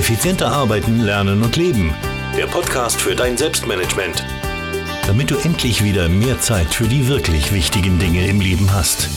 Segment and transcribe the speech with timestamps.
[0.00, 1.94] Effizienter arbeiten, lernen und leben.
[2.34, 4.24] Der Podcast für dein Selbstmanagement.
[5.06, 9.10] Damit du endlich wieder mehr Zeit für die wirklich wichtigen Dinge im Leben hast.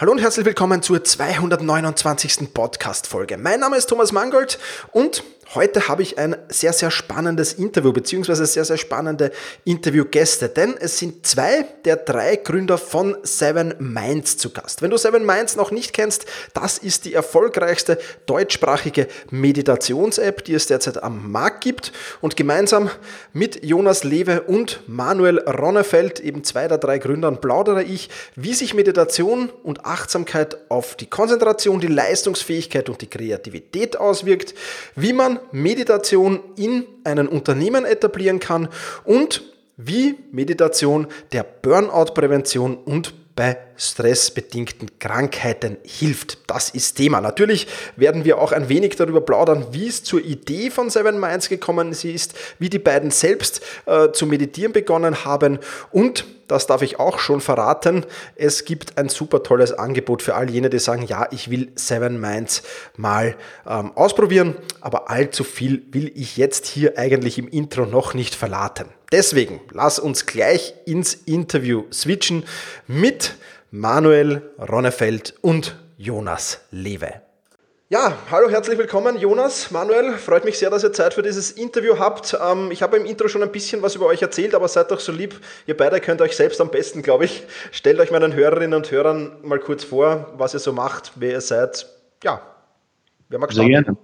[0.00, 2.54] Hallo und herzlich willkommen zur 229.
[2.54, 3.36] Podcast-Folge.
[3.36, 4.58] Mein Name ist Thomas Mangold
[4.92, 5.22] und
[5.54, 9.30] Heute habe ich ein sehr, sehr spannendes Interview, beziehungsweise sehr, sehr spannende
[9.64, 14.82] Interviewgäste, denn es sind zwei der drei Gründer von Seven Minds zu Gast.
[14.82, 20.66] Wenn du Seven Minds noch nicht kennst, das ist die erfolgreichste deutschsprachige Meditations-App, die es
[20.66, 21.92] derzeit am Markt gibt.
[22.20, 22.90] Und gemeinsam
[23.32, 28.74] mit Jonas Lewe und Manuel Ronnefeld, eben zwei der drei Gründern, plaudere ich, wie sich
[28.74, 34.54] Meditation und Achtsamkeit auf die Konzentration, die Leistungsfähigkeit und die Kreativität auswirkt,
[34.96, 38.68] wie man Meditation in einen Unternehmen etablieren kann
[39.04, 39.42] und
[39.76, 46.38] wie Meditation der Burnout-Prävention und bei stressbedingten Krankheiten hilft.
[46.48, 47.20] Das ist Thema.
[47.20, 51.48] Natürlich werden wir auch ein wenig darüber plaudern, wie es zur Idee von Seven Minds
[51.48, 55.58] gekommen ist, wie die beiden selbst äh, zu meditieren begonnen haben
[55.90, 58.04] und das darf ich auch schon verraten.
[58.36, 62.20] Es gibt ein super tolles Angebot für all jene, die sagen, ja, ich will Seven
[62.20, 62.62] Minds
[62.96, 68.34] mal ähm, ausprobieren, aber allzu viel will ich jetzt hier eigentlich im Intro noch nicht
[68.34, 68.86] verraten.
[69.12, 72.44] Deswegen lass uns gleich ins Interview switchen
[72.86, 73.36] mit
[73.70, 77.23] Manuel Ronnefeld und Jonas Lewe.
[77.90, 80.14] Ja, hallo, herzlich willkommen, Jonas, Manuel.
[80.14, 82.34] Freut mich sehr, dass ihr Zeit für dieses Interview habt.
[82.42, 85.00] Ähm, ich habe im Intro schon ein bisschen was über euch erzählt, aber seid doch
[85.00, 85.34] so lieb.
[85.66, 87.42] Ihr beide könnt euch selbst am besten, glaube ich.
[87.72, 91.40] Stellt euch meinen Hörerinnen und Hörern mal kurz vor, was ihr so macht, wer ihr
[91.42, 91.86] seid.
[92.22, 92.40] Ja,
[93.28, 93.98] wer mag Sehr gerne.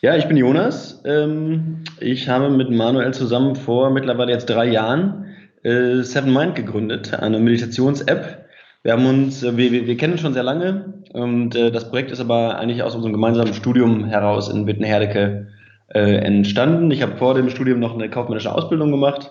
[0.00, 1.02] Ja, ich bin Jonas.
[1.04, 5.26] Ähm, ich habe mit Manuel zusammen vor mittlerweile jetzt drei Jahren
[5.62, 8.43] äh, Seven Mind gegründet, eine Meditations-App.
[8.84, 12.10] Wir haben uns, äh, wir, wir kennen uns schon sehr lange und äh, das Projekt
[12.10, 15.48] ist aber eigentlich aus unserem gemeinsamen Studium heraus in Wittenherdecke
[15.86, 16.90] entstanden.
[16.90, 19.30] Ich habe vor dem Studium noch eine kaufmännische Ausbildung gemacht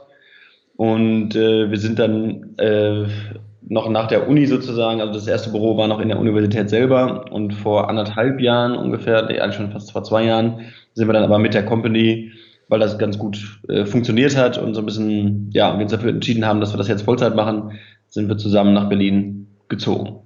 [0.77, 2.55] und wir sind dann
[3.67, 7.25] noch nach der Uni sozusagen, also das erste Büro war noch in der Universität selber
[7.31, 10.61] und vor anderthalb Jahren ungefähr, nee, eigentlich schon fast vor zwei Jahren,
[10.93, 12.31] sind wir dann aber mit der Company,
[12.69, 16.11] weil das ganz gut äh, funktioniert hat und so ein bisschen, ja, wir uns dafür
[16.11, 17.71] entschieden haben, dass wir das jetzt Vollzeit machen,
[18.07, 20.19] sind wir zusammen nach Berlin gezogen.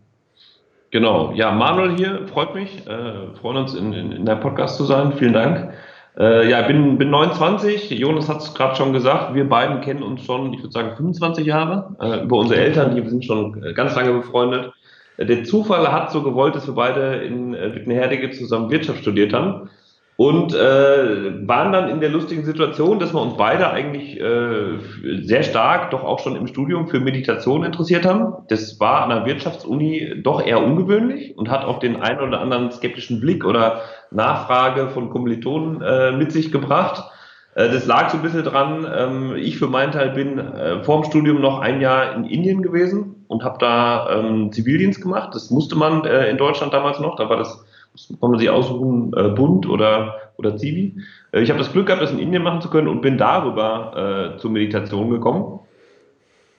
[0.92, 4.86] Genau, ja, Manuel hier, freut mich, äh, freuen uns in, in, in deinem Podcast zu
[4.86, 5.74] sein, vielen Dank.
[6.18, 7.92] Äh, ja, bin, bin 29.
[7.92, 9.36] Jonas hat es gerade schon gesagt.
[9.36, 11.96] Wir beiden kennen uns schon, ich würde sagen, 25 Jahre.
[12.00, 14.72] Äh, über unsere Eltern, die sind schon äh, ganz lange befreundet.
[15.20, 19.69] Der Zufall hat so gewollt, dass wir beide in äh, Wittenherdecke zusammen Wirtschaft studiert haben
[20.17, 24.79] und äh, waren dann in der lustigen Situation, dass wir uns beide eigentlich äh,
[25.22, 28.33] sehr stark doch auch schon im Studium für Meditation interessiert haben.
[28.50, 32.72] Das war an der Wirtschaftsuni doch eher ungewöhnlich und hat auch den einen oder anderen
[32.72, 37.03] skeptischen Blick oder Nachfrage von Kommilitonen äh, mit sich gebracht.
[37.53, 38.88] Äh, das lag so ein bisschen dran.
[38.91, 43.23] Ähm, ich für meinen Teil bin äh, vor Studium noch ein Jahr in Indien gewesen
[43.27, 45.35] und habe da ähm, Zivildienst gemacht.
[45.35, 47.17] Das musste man äh, in Deutschland damals noch.
[47.17, 47.66] Da war das
[48.19, 51.02] kann man sich aussuchen, äh, Bund oder, oder Zivi.
[51.31, 54.34] Äh, ich habe das Glück gehabt, das in Indien machen zu können und bin darüber
[54.35, 55.59] äh, zur Meditation gekommen.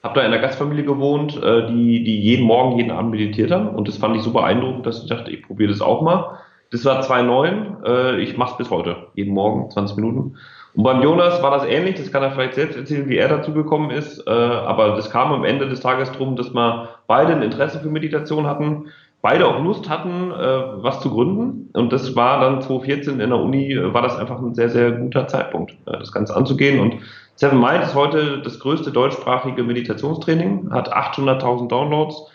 [0.03, 3.69] Habe da in einer Gastfamilie gewohnt, äh, die, die jeden Morgen, jeden Abend meditiert haben.
[3.69, 6.37] Und das fand ich so beeindruckend, dass ich dachte, ich probiere das auch mal.
[6.71, 7.77] Das war 2009.
[7.85, 9.07] Äh, ich mache es bis heute.
[9.15, 10.37] Jeden Morgen, 20 Minuten.
[10.75, 11.95] Und beim Jonas war das ähnlich.
[11.95, 14.25] Das kann er vielleicht selbst erzählen, wie er dazu gekommen ist.
[14.25, 17.89] Äh, aber das kam am Ende des Tages drum, dass wir beide ein Interesse für
[17.89, 18.85] Meditation hatten
[19.21, 21.69] beide auch Lust hatten, äh, was zu gründen.
[21.73, 24.91] Und das war dann 2014 in der Uni, äh, war das einfach ein sehr, sehr
[24.91, 26.79] guter Zeitpunkt, äh, das Ganze anzugehen.
[26.79, 26.95] Und
[27.35, 32.27] Seven Mind ist heute das größte deutschsprachige Meditationstraining, hat 800.000 Downloads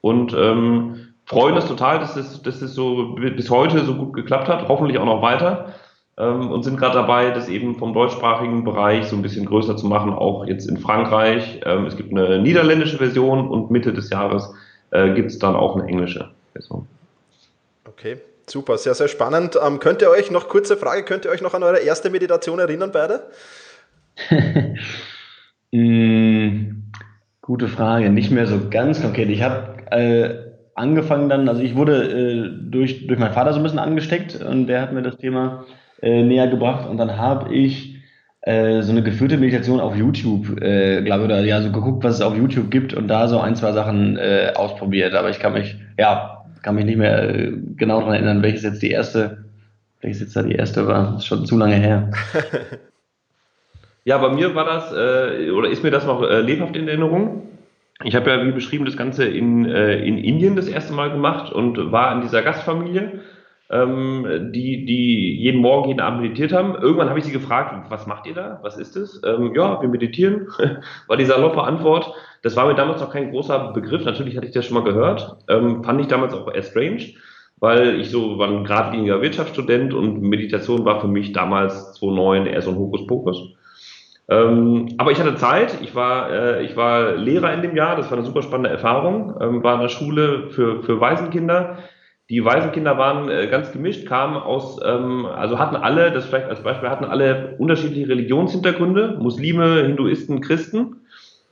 [0.00, 4.48] und ähm, freuen uns total, dass es, dass es so bis heute so gut geklappt
[4.48, 5.74] hat, hoffentlich auch noch weiter.
[6.18, 9.86] Ähm, und sind gerade dabei, das eben vom deutschsprachigen Bereich so ein bisschen größer zu
[9.86, 11.60] machen, auch jetzt in Frankreich.
[11.64, 14.54] Ähm, es gibt eine niederländische Version und Mitte des Jahres
[14.92, 16.86] äh, gibt es dann auch eine englische Version.
[17.84, 19.58] Okay, super, sehr, sehr spannend.
[19.60, 22.58] Ähm, könnt ihr euch noch, kurze Frage, könnt ihr euch noch an eure erste Meditation
[22.58, 23.22] erinnern, beide?
[25.72, 26.82] mm,
[27.40, 29.30] gute Frage, nicht mehr so ganz konkret.
[29.30, 33.62] Ich habe äh, angefangen dann, also ich wurde äh, durch, durch meinen Vater so ein
[33.62, 35.64] bisschen angesteckt und der hat mir das Thema
[36.00, 37.91] äh, näher gebracht und dann habe ich
[38.42, 42.16] äh, so eine geführte Meditation auf YouTube, äh, glaube ich, oder ja, so geguckt, was
[42.16, 45.14] es auf YouTube gibt und da so ein, zwei Sachen äh, ausprobiert.
[45.14, 48.82] Aber ich kann mich, ja, kann mich nicht mehr äh, genau daran erinnern, welches jetzt
[48.82, 49.44] die erste,
[50.00, 51.12] welches jetzt da die erste war.
[51.12, 52.10] Das ist schon zu lange her.
[54.04, 57.42] ja, bei mir war das, äh, oder ist mir das noch lebhaft in Erinnerung.
[58.02, 61.92] ich habe ja, wie beschrieben, das Ganze in, in Indien das erste Mal gemacht und
[61.92, 63.20] war in dieser Gastfamilie,
[63.72, 66.74] ähm, die, die jeden Morgen, jeden Abend meditiert haben.
[66.74, 68.60] Irgendwann habe ich sie gefragt, was macht ihr da?
[68.62, 69.20] Was ist es?
[69.24, 70.48] Ähm, ja, wir meditieren,
[71.06, 72.12] war die saloppe Antwort.
[72.42, 74.04] Das war mir damals noch kein großer Begriff.
[74.04, 75.38] Natürlich hatte ich das schon mal gehört.
[75.48, 77.14] Ähm, fand ich damals auch eher strange,
[77.60, 82.60] weil ich so war ein geradliniger Wirtschaftsstudent und Meditation war für mich damals 2009 eher
[82.60, 83.54] so ein Hokuspokus.
[84.28, 88.10] Ähm, aber ich hatte Zeit, ich war, äh, ich war Lehrer in dem Jahr, das
[88.10, 91.78] war eine super spannende Erfahrung, ähm, war in der Schule für, für Waisenkinder.
[92.32, 96.62] Die Waisenkinder waren äh, ganz gemischt, kamen aus, ähm, also hatten alle, das vielleicht als
[96.62, 100.96] Beispiel, hatten alle unterschiedliche Religionshintergründe, Muslime, Hinduisten, Christen.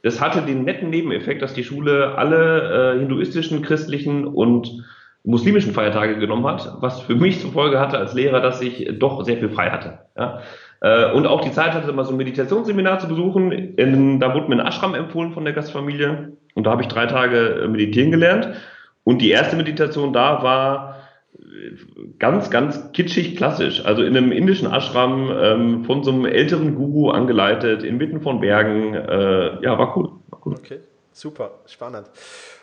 [0.02, 4.86] Das hatte den netten Nebeneffekt, dass die Schule alle äh, hinduistischen, christlichen und
[5.22, 9.22] muslimischen Feiertage genommen hat, was für mich zur Folge hatte als Lehrer, dass ich doch
[9.26, 9.98] sehr viel frei hatte.
[10.16, 10.40] Ja.
[10.80, 13.52] Äh, und auch die Zeit hatte, mal so ein Meditationsseminar zu besuchen.
[13.52, 16.38] In, da wurde mir ein Ashram empfohlen von der Gastfamilie.
[16.54, 18.48] Und da habe ich drei Tage äh, meditieren gelernt.
[19.04, 20.96] Und die erste Meditation da war
[21.38, 21.76] äh,
[22.18, 23.84] ganz, ganz kitschig klassisch.
[23.84, 28.94] Also in einem indischen Ashram ähm, von so einem älteren Guru angeleitet, inmitten von Bergen.
[28.94, 30.10] Äh, ja, war cool.
[30.28, 30.54] War cool.
[30.54, 30.80] Okay.
[31.12, 32.06] Super, spannend.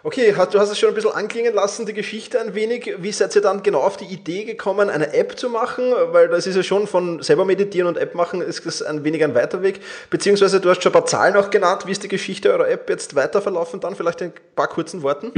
[0.04, 2.96] Okay, du hast es schon ein bisschen anklingen lassen, die Geschichte ein wenig.
[3.00, 5.92] Wie seid ihr dann genau auf die Idee gekommen, eine App zu machen?
[6.12, 9.24] Weil das ist ja schon von selber meditieren und App machen, ist das ein wenig
[9.24, 9.82] ein weiter Weg.
[10.10, 11.86] Beziehungsweise du hast schon ein paar Zahlen auch genannt.
[11.88, 13.82] Wie ist die Geschichte eurer App jetzt weiter verlaufen?
[13.82, 15.34] Dann vielleicht in ein paar kurzen Worten.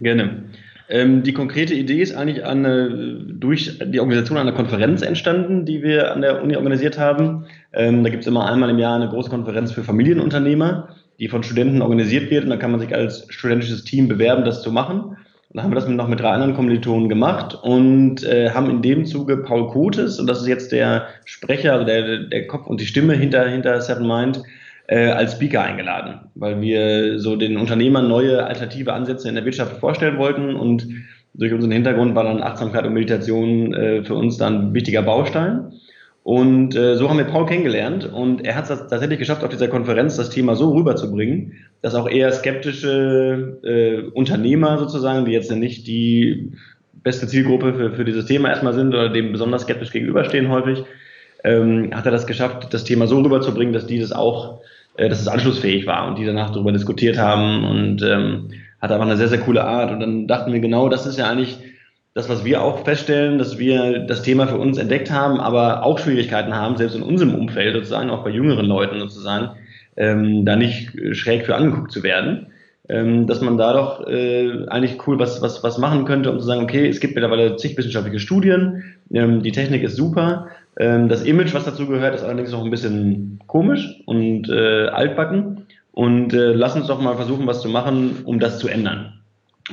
[0.00, 0.44] Gerne.
[0.88, 6.12] Ähm, die konkrete Idee ist eigentlich eine, durch die Organisation einer Konferenz entstanden, die wir
[6.12, 7.46] an der Uni organisiert haben.
[7.72, 10.88] Ähm, da gibt es immer einmal im Jahr eine große Konferenz für Familienunternehmer
[11.18, 12.44] die von Studenten organisiert wird.
[12.44, 15.00] Und da kann man sich als studentisches Team bewerben, das zu machen.
[15.00, 18.82] Und dann haben wir das noch mit drei anderen Kommilitonen gemacht und äh, haben in
[18.82, 22.80] dem Zuge Paul Kotes, und das ist jetzt der Sprecher, also der, der Kopf und
[22.80, 24.42] die Stimme hinter, hinter Seven Mind,
[24.86, 29.78] äh, als Speaker eingeladen, weil wir so den Unternehmern neue alternative Ansätze in der Wirtschaft
[29.78, 30.86] vorstellen wollten und
[31.34, 35.72] durch unseren Hintergrund war dann Achtsamkeit und Meditation äh, für uns dann ein wichtiger Baustein.
[36.22, 39.68] Und äh, so haben wir Paul kennengelernt und er hat es tatsächlich geschafft, auf dieser
[39.68, 41.52] Konferenz das Thema so rüberzubringen,
[41.82, 46.52] dass auch eher skeptische äh, Unternehmer sozusagen, die jetzt nicht die
[46.94, 50.84] beste Zielgruppe für, für dieses Thema erstmal sind oder dem besonders skeptisch gegenüberstehen häufig,
[51.44, 54.62] ähm, hat er das geschafft, das Thema so rüberzubringen, dass die das auch,
[54.96, 58.50] äh, dass es anschlussfähig war und die danach darüber diskutiert haben und ähm,
[58.80, 59.90] hat einfach eine sehr, sehr coole Art.
[59.90, 61.58] Und dann dachten wir genau, das ist ja eigentlich
[62.14, 65.98] das, was wir auch feststellen, dass wir das Thema für uns entdeckt haben, aber auch
[65.98, 69.50] Schwierigkeiten haben, selbst in unserem Umfeld sozusagen, auch bei jüngeren Leuten sozusagen,
[69.96, 72.48] ähm, da nicht schräg für angeguckt zu werden.
[72.86, 76.44] Ähm, dass man da doch äh, eigentlich cool was, was, was machen könnte, um zu
[76.44, 81.24] sagen, okay, es gibt mittlerweile zig wissenschaftliche Studien, ähm, die Technik ist super, ähm, das
[81.24, 86.52] Image, was dazu gehört, ist allerdings noch ein bisschen komisch und äh, altbacken und äh,
[86.52, 89.20] lass uns doch mal versuchen, was zu machen, um das zu ändern.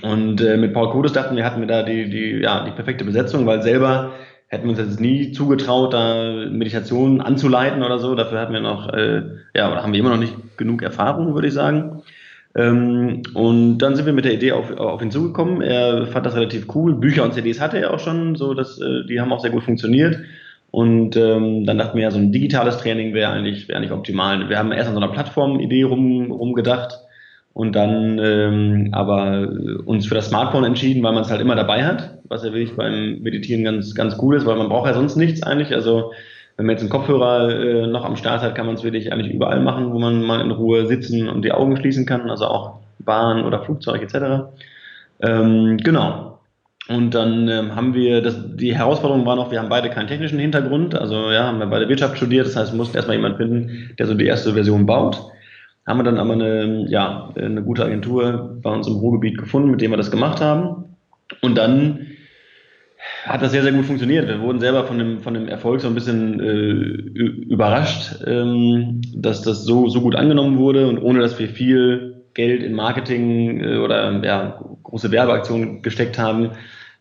[0.01, 3.03] Und äh, mit Paul Kodes dachten wir, hatten wir da die, die, ja, die perfekte
[3.03, 4.11] Besetzung, weil selber
[4.47, 8.15] hätten wir uns jetzt nie zugetraut, da Meditation anzuleiten oder so.
[8.15, 9.23] Dafür hatten wir noch, äh,
[9.55, 12.03] ja, oder haben wir immer noch nicht genug Erfahrung, würde ich sagen.
[12.53, 15.61] Ähm, und dann sind wir mit der Idee auf, auf ihn zugekommen.
[15.61, 16.95] Er fand das relativ cool.
[16.95, 19.63] Bücher und CDs hatte er auch schon, so dass äh, die haben auch sehr gut
[19.63, 20.19] funktioniert.
[20.71, 24.47] Und ähm, dann dachten wir ja, so ein digitales Training wäre eigentlich, wäre eigentlich optimal.
[24.47, 26.97] Wir haben erst an so einer Plattform-Idee rum, rumgedacht
[27.53, 29.49] und dann ähm, aber
[29.85, 32.77] uns für das Smartphone entschieden, weil man es halt immer dabei hat, was ja wirklich
[32.77, 35.73] beim Meditieren ganz, ganz cool ist, weil man braucht ja sonst nichts eigentlich.
[35.73, 36.13] Also
[36.55, 39.33] wenn man jetzt einen Kopfhörer äh, noch am Start hat, kann man es wirklich eigentlich
[39.33, 42.79] überall machen, wo man mal in Ruhe sitzen und die Augen schließen kann, also auch
[42.99, 44.45] Bahn oder Flugzeug etc.
[45.21, 46.30] Ähm, genau.
[46.87, 50.39] Und dann ähm, haben wir, das, die Herausforderung war noch, wir haben beide keinen technischen
[50.39, 53.95] Hintergrund, also ja, haben wir beide Wirtschaft studiert, das heißt, wir mussten erstmal jemanden finden,
[53.97, 55.31] der so die erste Version baut
[55.87, 59.81] haben wir dann aber eine, ja, eine gute Agentur bei uns im Ruhrgebiet gefunden, mit
[59.81, 60.95] dem wir das gemacht haben.
[61.41, 62.07] Und dann
[63.25, 64.27] hat das sehr, sehr gut funktioniert.
[64.27, 69.41] Wir wurden selber von dem, von dem Erfolg so ein bisschen äh, überrascht, ähm, dass
[69.41, 73.77] das so, so gut angenommen wurde und ohne dass wir viel Geld in Marketing äh,
[73.77, 76.51] oder ja, große Werbeaktionen gesteckt haben,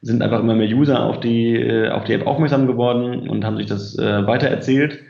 [0.01, 3.59] sind einfach immer mehr User auf die, äh, auf die App aufmerksam geworden und haben
[3.59, 5.01] sich das äh, weitererzählt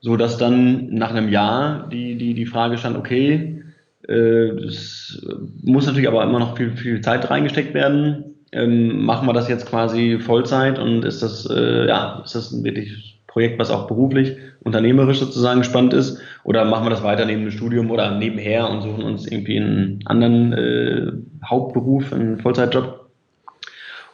[0.00, 3.62] so dass dann nach einem Jahr die, die, die Frage stand, okay,
[4.08, 5.24] äh, es
[5.62, 8.24] muss natürlich aber immer noch viel, viel Zeit reingesteckt werden.
[8.52, 12.64] Ähm, machen wir das jetzt quasi Vollzeit und ist das, äh, ja, ist das ein
[12.64, 16.20] wirklich Projekt, was auch beruflich, unternehmerisch sozusagen spannend ist?
[16.44, 20.00] Oder machen wir das weiter neben dem Studium oder nebenher und suchen uns irgendwie einen
[20.04, 21.12] anderen äh,
[21.44, 23.00] Hauptberuf, einen Vollzeitjob?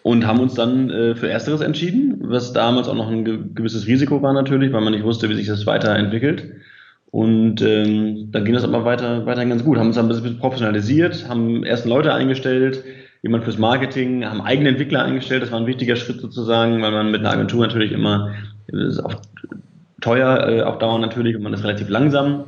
[0.07, 3.89] und haben uns dann äh, für Ersteres entschieden, was damals auch noch ein ge gewisses
[3.89, 6.45] Risiko war natürlich, weil man nicht wusste, wie sich das weiterentwickelt.
[7.11, 9.79] Und ähm, dann ging das aber weiter, weiterhin ganz gut.
[9.79, 12.85] Haben uns dann ein bisschen professionalisiert, haben ersten Leute eingestellt,
[13.23, 15.43] jemand fürs Marketing, haben eigene Entwickler eingestellt.
[15.43, 18.33] Das war ein wichtiger Schritt sozusagen, weil man mit einer Agentur natürlich immer,
[18.69, 19.17] ist auch
[20.01, 22.45] teuer äh, auf Dauer natürlich und man ist relativ langsam.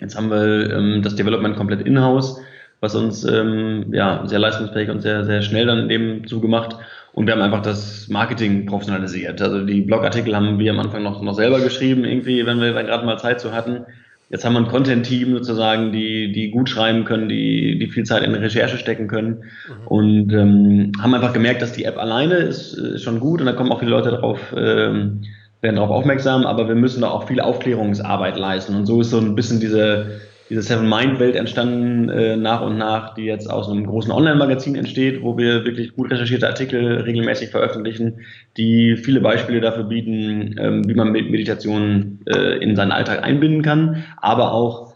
[0.00, 2.40] Jetzt haben wir ähm, das Development komplett in-house,
[2.80, 6.76] was uns ähm, ja, sehr leistungsfähig und sehr, sehr schnell dann dem zugemacht.
[7.12, 9.42] Und wir haben einfach das Marketing professionalisiert.
[9.42, 13.04] Also die Blogartikel haben wir am Anfang noch, noch selber geschrieben, irgendwie, wenn wir gerade
[13.04, 13.86] mal Zeit zu hatten.
[14.30, 18.22] Jetzt haben wir ein Content-Team sozusagen, die, die gut schreiben können, die, die viel Zeit
[18.22, 19.86] in Recherche stecken können mhm.
[19.86, 23.52] und ähm, haben einfach gemerkt, dass die App alleine ist, ist schon gut und da
[23.52, 25.22] kommen auch viele Leute drauf, ähm,
[25.60, 28.74] werden darauf aufmerksam, aber wir müssen da auch viel Aufklärungsarbeit leisten.
[28.74, 32.78] Und so ist so ein bisschen diese diese Seven Mind Welt entstanden äh, nach und
[32.78, 37.50] nach, die jetzt aus einem großen Online-Magazin entsteht, wo wir wirklich gut recherchierte Artikel regelmäßig
[37.50, 38.20] veröffentlichen,
[38.56, 44.04] die viele Beispiele dafür bieten, ähm, wie man Meditation äh, in seinen Alltag einbinden kann,
[44.16, 44.87] aber auch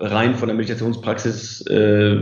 [0.00, 2.16] rein von der Meditationspraxis äh,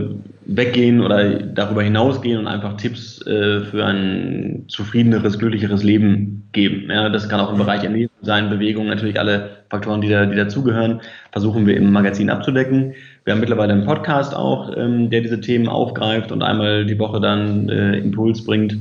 [0.45, 6.89] weggehen oder darüber hinausgehen und einfach Tipps äh, für ein zufriedeneres, glücklicheres Leben geben.
[6.89, 10.35] Ja, das kann auch im Bereich Ernährung sein, Bewegung, natürlich alle Faktoren, die, da, die
[10.35, 12.95] dazugehören, versuchen wir im Magazin abzudecken.
[13.25, 17.19] Wir haben mittlerweile einen Podcast auch, ähm, der diese Themen aufgreift und einmal die Woche
[17.19, 18.77] dann äh, Impuls bringt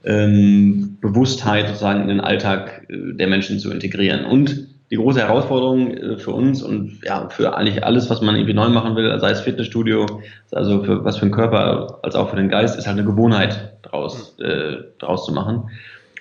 [0.04, 4.26] ähm, Bewusstheit sozusagen in den Alltag äh, der Menschen zu integrieren.
[4.26, 8.54] Und die große Herausforderung äh, für uns und ja, für eigentlich alles, was man irgendwie
[8.54, 10.06] neu machen will, sei es Fitnessstudio,
[10.52, 13.74] also für was für den Körper als auch für den Geist, ist halt eine Gewohnheit
[13.82, 15.70] draus, äh, draus zu machen.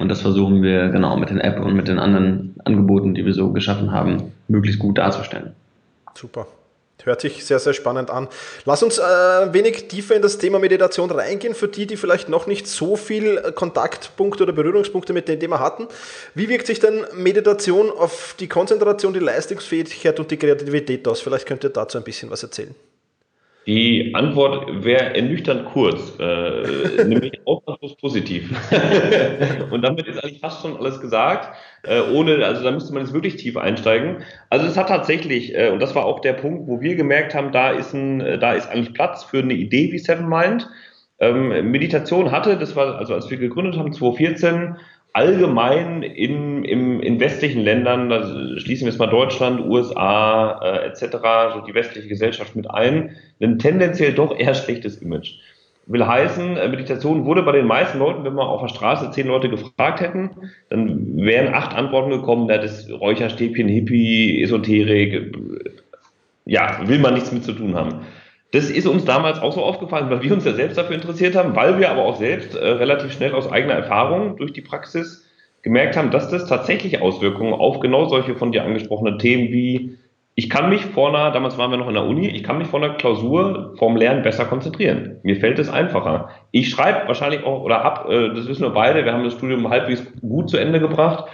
[0.01, 3.35] Und das versuchen wir genau mit den App und mit den anderen Angeboten, die wir
[3.35, 5.53] so geschaffen haben, möglichst gut darzustellen.
[6.15, 6.47] Super.
[7.03, 8.29] Hört sich sehr, sehr spannend an.
[8.65, 12.29] Lass uns äh, ein wenig tiefer in das Thema Meditation reingehen, für die, die vielleicht
[12.31, 15.87] noch nicht so viel Kontaktpunkte oder Berührungspunkte mit dem Thema hatten.
[16.35, 21.21] Wie wirkt sich denn Meditation auf die Konzentration, die Leistungsfähigkeit und die Kreativität aus?
[21.21, 22.75] Vielleicht könnt ihr dazu ein bisschen was erzählen.
[23.67, 28.51] Die Antwort wäre ernüchternd kurz, äh, nämlich ausnahmslos positiv.
[29.71, 33.15] und damit ist eigentlich fast schon alles gesagt, äh, ohne, also da müsste man jetzt
[33.15, 34.23] wirklich tief einsteigen.
[34.51, 37.53] Also es hat tatsächlich, äh, und das war auch der Punkt, wo wir gemerkt haben,
[37.53, 40.69] da ist ein, äh, da ist eigentlich Platz für eine Idee wie Seven Mind.
[41.21, 44.77] Ähm, Meditation hatte, das war also als wir gegründet haben, 2014,
[45.15, 48.27] allgemein in, im, in westlichen Ländern, da
[48.59, 51.07] schließen wir jetzt mal Deutschland, USA äh, etc.,
[51.55, 55.37] so die westliche Gesellschaft mit ein, ein tendenziell doch eher schlechtes Image.
[55.87, 59.29] Will heißen, äh, Meditation wurde bei den meisten Leuten, wenn wir auf der Straße zehn
[59.29, 60.31] Leute gefragt hätten,
[60.69, 65.37] dann wären acht Antworten gekommen, da das Räucherstäbchen, Hippie, Esoterik,
[66.45, 68.01] ja, will man nichts mit zu tun haben.
[68.55, 71.57] Das ist uns damals auch so aufgefallen, weil wir uns ja selbst dafür interessiert haben,
[71.57, 75.29] weil wir aber auch selbst äh, relativ schnell aus eigener Erfahrung durch die Praxis
[75.63, 79.99] gemerkt haben, dass das tatsächlich Auswirkungen auf genau solche von dir angesprochenen Themen wie
[80.37, 82.69] ich kann mich vor einer, damals waren wir noch in der Uni, ich kann mich
[82.69, 85.19] vor einer Klausur vorm Lernen besser konzentrieren.
[85.23, 86.31] Mir fällt es einfacher.
[86.51, 89.69] Ich schreibe wahrscheinlich auch, oder hab, äh, das wissen wir beide, wir haben das Studium
[89.69, 91.25] halbwegs gut zu Ende gebracht,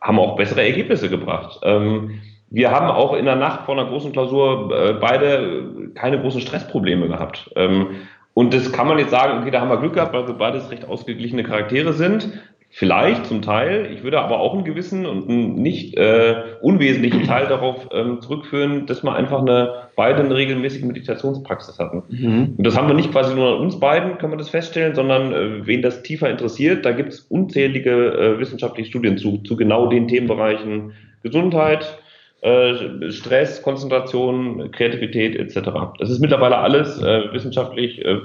[0.00, 1.60] haben auch bessere Ergebnisse gebracht.
[1.62, 6.40] Ähm, wir haben auch in der Nacht vor einer großen Klausur äh, beide keine großen
[6.40, 7.50] Stressprobleme gehabt.
[7.56, 7.88] Ähm,
[8.34, 10.70] und das kann man jetzt sagen, okay, da haben wir Glück gehabt, weil wir beides
[10.70, 12.40] recht ausgeglichene Charaktere sind.
[12.70, 13.90] Vielleicht zum Teil.
[13.92, 18.84] Ich würde aber auch einen gewissen und einen nicht äh, unwesentlichen Teil darauf ähm, zurückführen,
[18.86, 22.02] dass wir einfach eine beide eine regelmäßige Meditationspraxis hatten.
[22.10, 22.54] Mhm.
[22.58, 25.32] Und das haben wir nicht quasi nur an uns beiden, können wir das feststellen, sondern
[25.32, 29.86] äh, wen das tiefer interessiert, da gibt es unzählige äh, wissenschaftliche Studien zu, zu genau
[29.86, 31.98] den Themenbereichen Gesundheit,
[32.40, 35.70] äh, Stress, Konzentration, Kreativität etc.
[35.98, 38.18] Das ist mittlerweile alles äh, wissenschaftlich äh,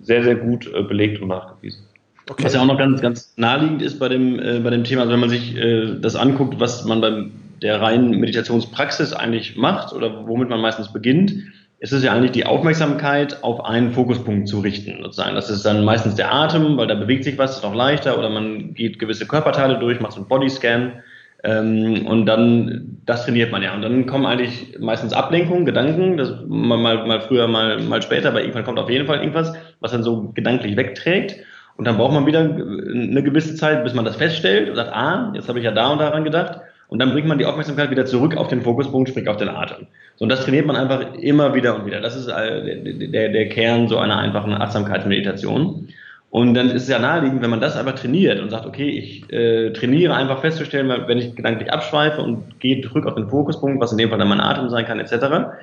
[0.00, 1.84] sehr, sehr gut äh, belegt und nachgewiesen.
[2.30, 2.44] Okay.
[2.44, 5.12] Was ja auch noch ganz, ganz naheliegend ist bei dem, äh, bei dem Thema, also
[5.12, 7.24] wenn man sich äh, das anguckt, was man bei
[7.62, 11.34] der reinen Meditationspraxis eigentlich macht oder womit man meistens beginnt,
[11.80, 15.34] ist es ja eigentlich die Aufmerksamkeit auf einen Fokuspunkt zu richten, sozusagen.
[15.34, 18.30] Das ist dann meistens der Atem, weil da bewegt sich was, ist auch leichter, oder
[18.30, 21.02] man geht gewisse Körperteile durch, macht so einen Bodyscan.
[21.44, 23.74] Ähm, und dann, das trainiert man ja.
[23.74, 28.28] Und dann kommen eigentlich meistens Ablenkungen, Gedanken, das mal, mal, mal früher, mal, mal später,
[28.28, 31.36] aber irgendwann kommt auf jeden Fall irgendwas, was dann so gedanklich wegträgt.
[31.76, 35.32] Und dann braucht man wieder eine gewisse Zeit, bis man das feststellt und sagt, ah,
[35.34, 36.60] jetzt habe ich ja da und daran gedacht.
[36.88, 39.86] Und dann bringt man die Aufmerksamkeit wieder zurück auf den Fokuspunkt, sprich auf den Atem.
[40.16, 42.00] So, und das trainiert man einfach immer wieder und wieder.
[42.00, 45.88] Das ist äh, der, der Kern so einer einfachen Achtsamkeitsmeditation.
[46.30, 49.32] Und dann ist es ja naheliegend, wenn man das einfach trainiert und sagt, okay, ich
[49.32, 53.92] äh, trainiere einfach festzustellen, wenn ich gedanklich abschweife und gehe zurück auf den Fokuspunkt, was
[53.92, 55.56] in dem Fall dann mein Atem sein kann, etc.,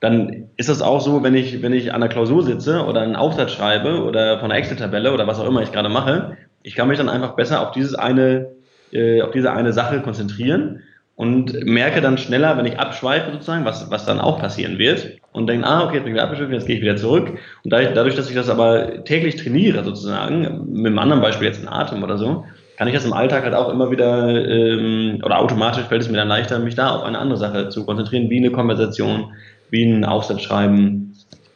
[0.00, 3.14] dann ist das auch so, wenn ich, wenn ich an der Klausur sitze oder einen
[3.14, 6.88] Aufsatz schreibe oder von einer Excel-Tabelle oder was auch immer ich gerade mache, ich kann
[6.88, 8.50] mich dann einfach besser auf dieses eine
[8.92, 10.82] äh, auf diese eine Sache konzentrieren
[11.16, 15.46] und merke dann schneller, wenn ich abschweife sozusagen, was, was dann auch passieren wird und
[15.46, 17.38] denke, ah, okay, jetzt bin ich wieder abgeschwiffen, jetzt gehe ich wieder zurück.
[17.64, 21.68] Und dadurch, dass ich das aber täglich trainiere sozusagen, mit einem anderen Beispiel jetzt ein
[21.68, 22.44] Atem oder so,
[22.76, 26.16] kann ich das im Alltag halt auch immer wieder, ähm, oder automatisch fällt es mir
[26.16, 29.32] dann leichter, mich da auf eine andere Sache zu konzentrieren, wie eine Konversation,
[29.70, 31.14] wie ein Aufsatz schreiben,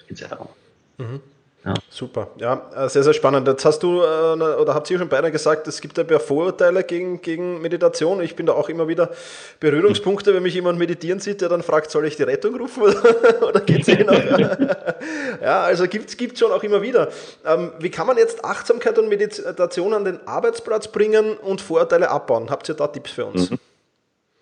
[0.09, 0.27] etc.
[0.99, 1.21] Mhm.
[1.67, 1.75] Ja.
[1.91, 3.49] Super, ja, äh, sehr, sehr spannend.
[3.49, 7.21] Jetzt hast du, äh, oder habt ihr schon beide gesagt, es gibt ja Vorurteile gegen,
[7.21, 8.21] gegen Meditation.
[8.21, 9.11] Ich bin da auch immer wieder
[9.59, 12.85] Berührungspunkte, wenn mich jemand meditieren sieht, der dann fragt, soll ich die Rettung rufen
[13.41, 14.15] oder geht's eh noch?
[15.43, 17.09] ja, also gibt es schon auch immer wieder.
[17.45, 22.49] Ähm, wie kann man jetzt Achtsamkeit und Meditation an den Arbeitsplatz bringen und Vorurteile abbauen?
[22.49, 23.51] Habt ihr da Tipps für uns?
[23.51, 23.59] Mhm.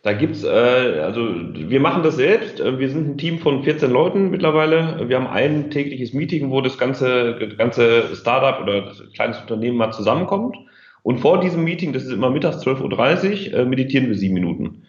[0.04, 2.60] Da gibt's, äh, also wir machen das selbst.
[2.60, 5.08] Äh, wir sind ein Team von 14 Leuten mittlerweile.
[5.08, 9.92] Wir haben ein tägliches Meeting, wo das ganze, ganze Startup oder das kleines Unternehmen mal
[9.92, 10.58] zusammenkommt.
[11.02, 14.82] Und vor diesem Meeting, das ist immer mittags 12.30 Uhr, äh, meditieren wir sieben Minuten.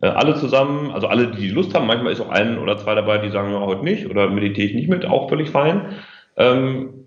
[0.00, 3.18] Äh, alle zusammen, also alle, die Lust haben, manchmal ist auch ein oder zwei dabei,
[3.18, 5.96] die sagen, ja, heute nicht oder meditiere ich nicht mit, auch völlig fein.
[6.38, 7.01] Ähm,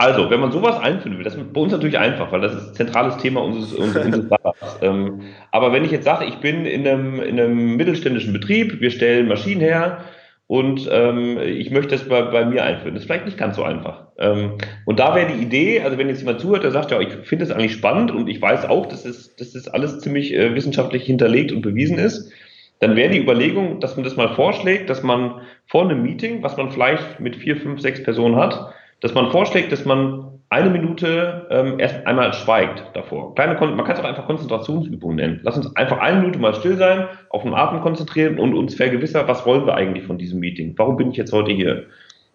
[0.00, 2.68] also, wenn man sowas einführen will, das ist bei uns natürlich einfach, weil das ist
[2.68, 4.78] ein zentrales Thema unseres, unseres Startups.
[4.80, 5.20] ähm,
[5.52, 9.28] aber wenn ich jetzt sage, ich bin in einem, in einem mittelständischen Betrieb, wir stellen
[9.28, 9.98] Maschinen her
[10.46, 13.62] und ähm, ich möchte das bei, bei mir einführen, das ist vielleicht nicht ganz so
[13.62, 14.04] einfach.
[14.18, 14.52] Ähm,
[14.86, 17.44] und da wäre die Idee, also wenn jetzt jemand zuhört, der sagt, ja, ich finde
[17.44, 21.04] das eigentlich spannend und ich weiß auch, dass das, dass das alles ziemlich äh, wissenschaftlich
[21.04, 22.32] hinterlegt und bewiesen ist,
[22.78, 26.56] dann wäre die Überlegung, dass man das mal vorschlägt, dass man vor einem Meeting, was
[26.56, 31.46] man vielleicht mit vier, fünf, sechs Personen hat, dass man vorschlägt, dass man eine Minute
[31.50, 33.34] ähm, erst einmal schweigt davor.
[33.36, 35.40] Kleine, man kann es auch einfach Konzentrationsübungen nennen.
[35.44, 39.28] Lass uns einfach eine Minute mal still sein, auf den Atem konzentrieren und uns vergewissern,
[39.28, 40.74] was wollen wir eigentlich von diesem Meeting?
[40.76, 41.86] Warum bin ich jetzt heute hier?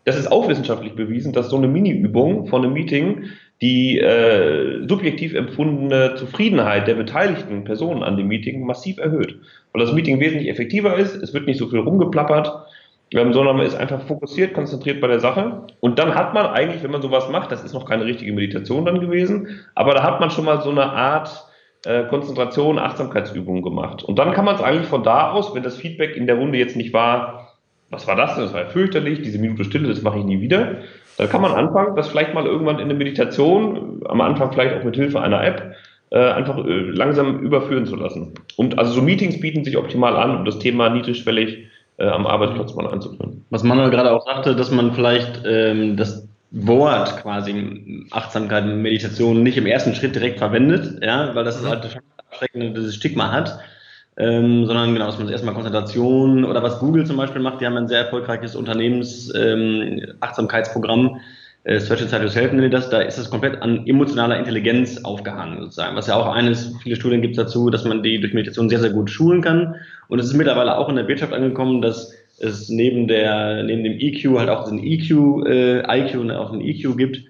[0.06, 3.25] Das ist auch wissenschaftlich bewiesen, dass so eine Mini-Übung von einem Meeting
[3.62, 9.39] die äh, subjektiv empfundene Zufriedenheit der beteiligten Personen an dem Meeting massiv erhöht.
[9.73, 12.65] Weil das Meeting wesentlich effektiver ist, es wird nicht so viel rumgeplappert
[13.12, 15.63] sondern man ist einfach fokussiert, konzentriert bei der Sache.
[15.80, 18.86] Und dann hat man eigentlich, wenn man sowas macht, das ist noch keine richtige Meditation
[18.86, 21.46] dann gewesen, aber da hat man schon mal so eine Art
[21.86, 24.04] äh, Konzentration, Achtsamkeitsübung gemacht.
[24.04, 26.58] Und dann kann man es eigentlich von da aus, wenn das Feedback in der Runde
[26.58, 27.46] jetzt nicht war,
[27.91, 28.46] was war das denn?
[28.46, 30.80] Das war fürchterlich, diese Minute Stille, das mache ich nie wieder.
[31.18, 34.84] Dann kann man anfangen, das vielleicht mal irgendwann in eine Meditation, am Anfang vielleicht auch
[34.84, 35.76] mit Hilfe einer App,
[36.10, 38.34] äh, einfach äh, langsam überführen zu lassen.
[38.58, 42.75] Und also so Meetings bieten sich optimal an, um das Thema niedrigschwellig äh, am Arbeitsplatz
[42.75, 43.45] mal einzuführen.
[43.49, 49.58] Was Manuel gerade auch sagte, dass man vielleicht ähm, das Wort quasi Achtsamkeit, Meditation nicht
[49.58, 51.67] im ersten Schritt direkt verwendet, ja, weil das mhm.
[51.67, 53.60] halt abschreckendes Stigma hat,
[54.17, 57.75] ähm, sondern genau, dass man erstmal Konzentration oder was Google zum Beispiel macht, die haben
[57.77, 61.19] ein sehr erfolgreiches Unternehmens-Achtsamkeitsprogramm, ähm,
[61.65, 65.95] äh, Search Inside Yourself nennt das, da ist das komplett an emotionaler Intelligenz aufgehangen, sozusagen.
[65.95, 68.91] Was ja auch eines, viele Studien gibt dazu, dass man die durch Meditation sehr, sehr
[68.91, 69.75] gut schulen kann.
[70.08, 73.99] Und es ist mittlerweile auch in der Wirtschaft angekommen, dass es neben der, neben dem
[73.99, 77.21] EQ halt auch diesen EQ, äh, IQ und auch einen EQ gibt.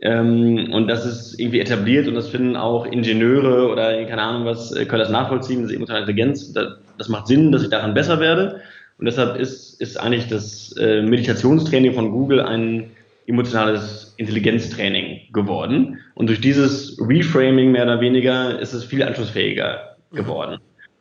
[0.00, 4.72] Ähm, und das ist irgendwie etabliert und das finden auch Ingenieure oder keine Ahnung was,
[4.72, 6.52] äh, können das nachvollziehen, diese emotionale Intelligenz.
[6.54, 8.62] Das, das macht Sinn, dass ich daran besser werde.
[8.98, 12.90] Und deshalb ist, ist eigentlich das äh, Meditationstraining von Google ein
[13.26, 15.98] emotionales Intelligenztraining geworden.
[16.14, 20.58] Und durch dieses Reframing mehr oder weniger ist es viel anschlussfähiger geworden.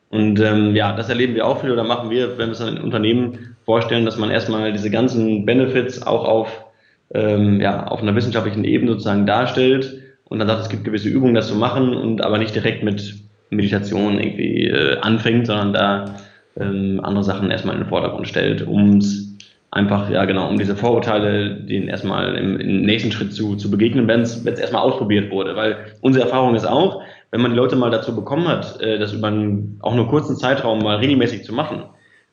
[0.09, 2.77] Und ähm, ja, das erleben wir auch viel oder machen wir, wenn wir es in
[2.77, 6.65] Unternehmen vorstellen, dass man erstmal diese ganzen Benefits auch auf,
[7.13, 11.33] ähm, ja, auf einer wissenschaftlichen Ebene sozusagen darstellt und dann sagt, es gibt gewisse Übungen,
[11.33, 13.15] das zu machen und aber nicht direkt mit
[13.51, 16.15] Meditation irgendwie äh, anfängt, sondern da
[16.59, 19.30] ähm, andere Sachen erstmal in den Vordergrund stellt, um es
[19.71, 24.07] einfach, ja genau, um diese Vorurteile, denen erstmal im, im nächsten Schritt zu, zu begegnen,
[24.07, 25.55] wenn es erstmal ausprobiert wurde.
[25.55, 29.13] Weil unsere Erfahrung ist auch, wenn man die Leute mal dazu bekommen hat, äh, das
[29.13, 31.83] über einen auch nur kurzen Zeitraum mal regelmäßig zu machen,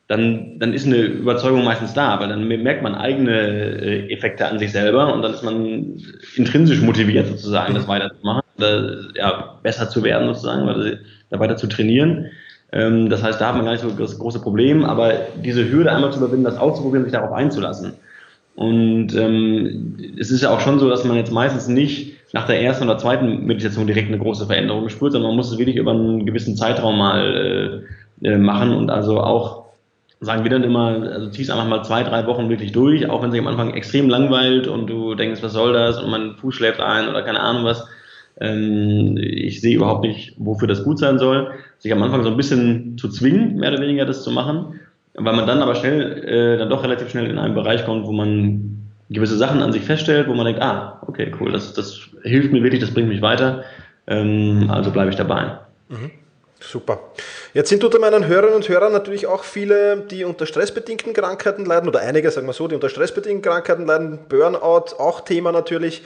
[0.09, 4.59] dann, dann ist eine Überzeugung meistens da, weil dann merkt man eigene äh, Effekte an
[4.59, 6.01] sich selber und dann ist man
[6.35, 11.67] intrinsisch motiviert sozusagen, das weiterzumachen, da, ja, besser zu werden sozusagen, weil, da weiter zu
[11.67, 12.31] trainieren.
[12.71, 15.91] Ähm, das heißt, da hat man gar nicht so das große Problem, aber diese Hürde
[15.91, 17.93] einmal zu überwinden, das auszuprobieren, sich darauf einzulassen.
[18.55, 22.61] Und ähm, es ist ja auch schon so, dass man jetzt meistens nicht nach der
[22.61, 25.91] ersten oder zweiten Meditation direkt eine große Veränderung spürt, sondern man muss es wirklich über
[25.91, 27.85] einen gewissen Zeitraum mal
[28.21, 29.69] äh, äh machen und also auch
[30.21, 33.31] sagen wir dann immer, also ziehst einfach mal zwei, drei Wochen wirklich durch, auch wenn
[33.31, 36.81] sich am Anfang extrem langweilt und du denkst, was soll das und mein Fuß schläft
[36.81, 37.87] ein oder keine Ahnung was.
[38.39, 41.51] Ähm, ich sehe überhaupt nicht, wofür das gut sein soll.
[41.79, 44.79] Sich am Anfang so ein bisschen zu zwingen, mehr oder weniger das zu machen,
[45.13, 48.11] weil man dann aber schnell, äh, dann doch relativ schnell in einen Bereich kommt, wo
[48.11, 52.51] man gewisse Sachen an sich feststellt, wo man denkt, ah, okay, cool, das, das hilft
[52.51, 53.63] mir wirklich, das bringt mich weiter,
[54.07, 55.57] ähm, also bleibe ich dabei.
[55.89, 56.11] Mhm.
[56.61, 56.99] Super.
[57.53, 61.87] Jetzt sind unter meinen Hörerinnen und Hörern natürlich auch viele, die unter stressbedingten Krankheiten leiden,
[61.87, 64.19] oder einige, sagen wir so, die unter stressbedingten Krankheiten leiden.
[64.27, 66.01] Burnout, auch Thema natürlich.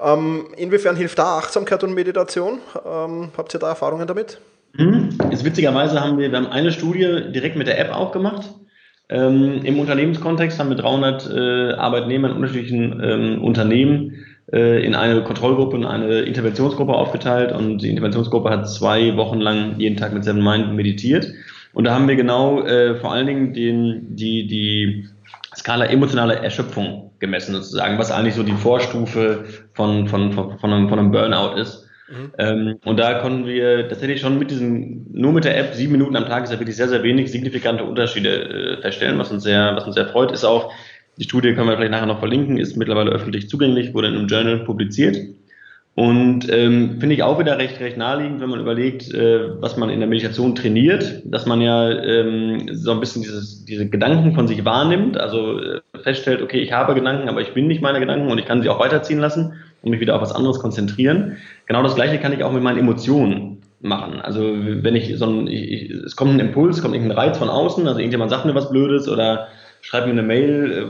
[0.00, 2.60] Ähm, inwiefern hilft da Achtsamkeit und Meditation?
[2.86, 4.38] Ähm, habt ihr da Erfahrungen damit?
[4.74, 5.18] Mhm.
[5.30, 8.46] Jetzt witzigerweise haben wir, wir haben eine Studie direkt mit der App auch gemacht.
[9.08, 15.76] Ähm, Im Unternehmenskontext haben wir 300 äh, Arbeitnehmer in unterschiedlichen ähm, Unternehmen in eine Kontrollgruppe
[15.76, 20.42] und eine Interventionsgruppe aufgeteilt und die Interventionsgruppe hat zwei Wochen lang jeden Tag mit Seven
[20.42, 21.32] Mind meditiert.
[21.72, 25.08] Und da haben wir genau äh, vor allen Dingen den, die, die
[25.54, 30.88] Skala emotionale Erschöpfung gemessen, sozusagen, was eigentlich so die Vorstufe von, von, von, von, einem,
[30.88, 31.86] von einem Burnout ist.
[32.08, 32.32] Mhm.
[32.38, 36.14] Ähm, und da konnten wir tatsächlich schon mit diesem, nur mit der App, sieben Minuten
[36.16, 39.74] am Tag ist ja wirklich sehr, sehr wenig signifikante Unterschiede äh, feststellen, was uns sehr,
[39.74, 40.72] was uns sehr freut, ist auch,
[41.18, 44.28] die Studie können wir vielleicht nachher noch verlinken, ist mittlerweile öffentlich zugänglich, wurde in einem
[44.28, 45.16] Journal publiziert.
[45.96, 49.88] Und ähm, finde ich auch wieder recht, recht naheliegend, wenn man überlegt, äh, was man
[49.88, 54.46] in der Meditation trainiert, dass man ja ähm, so ein bisschen dieses, diese Gedanken von
[54.46, 58.30] sich wahrnimmt, also äh, feststellt, okay, ich habe Gedanken, aber ich bin nicht meine Gedanken
[58.30, 61.38] und ich kann sie auch weiterziehen lassen und mich wieder auf was anderes konzentrieren.
[61.64, 64.20] Genau das Gleiche kann ich auch mit meinen Emotionen machen.
[64.20, 67.48] Also wenn ich so ein, ich, ich, es kommt ein Impuls, kommt irgendein Reiz von
[67.48, 69.48] außen, also irgendjemand sagt mir was Blödes oder
[69.80, 70.84] schreibt mir eine Mail, äh,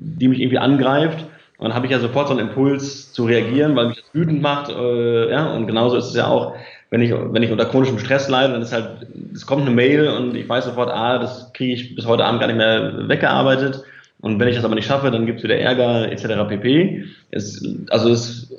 [0.00, 1.26] die mich irgendwie angreift.
[1.58, 4.40] Und dann habe ich ja sofort so einen Impuls zu reagieren, weil mich das wütend
[4.40, 4.70] macht.
[4.70, 6.54] Äh, ja, und genauso ist es ja auch,
[6.90, 10.08] wenn ich, wenn ich unter chronischem Stress leide, dann ist halt, es kommt eine Mail
[10.08, 13.84] und ich weiß sofort, ah, das kriege ich bis heute Abend gar nicht mehr weggearbeitet.
[14.20, 16.48] Und wenn ich das aber nicht schaffe, dann gibt es wieder Ärger etc.
[16.48, 17.04] pp.
[17.30, 18.52] Es, also es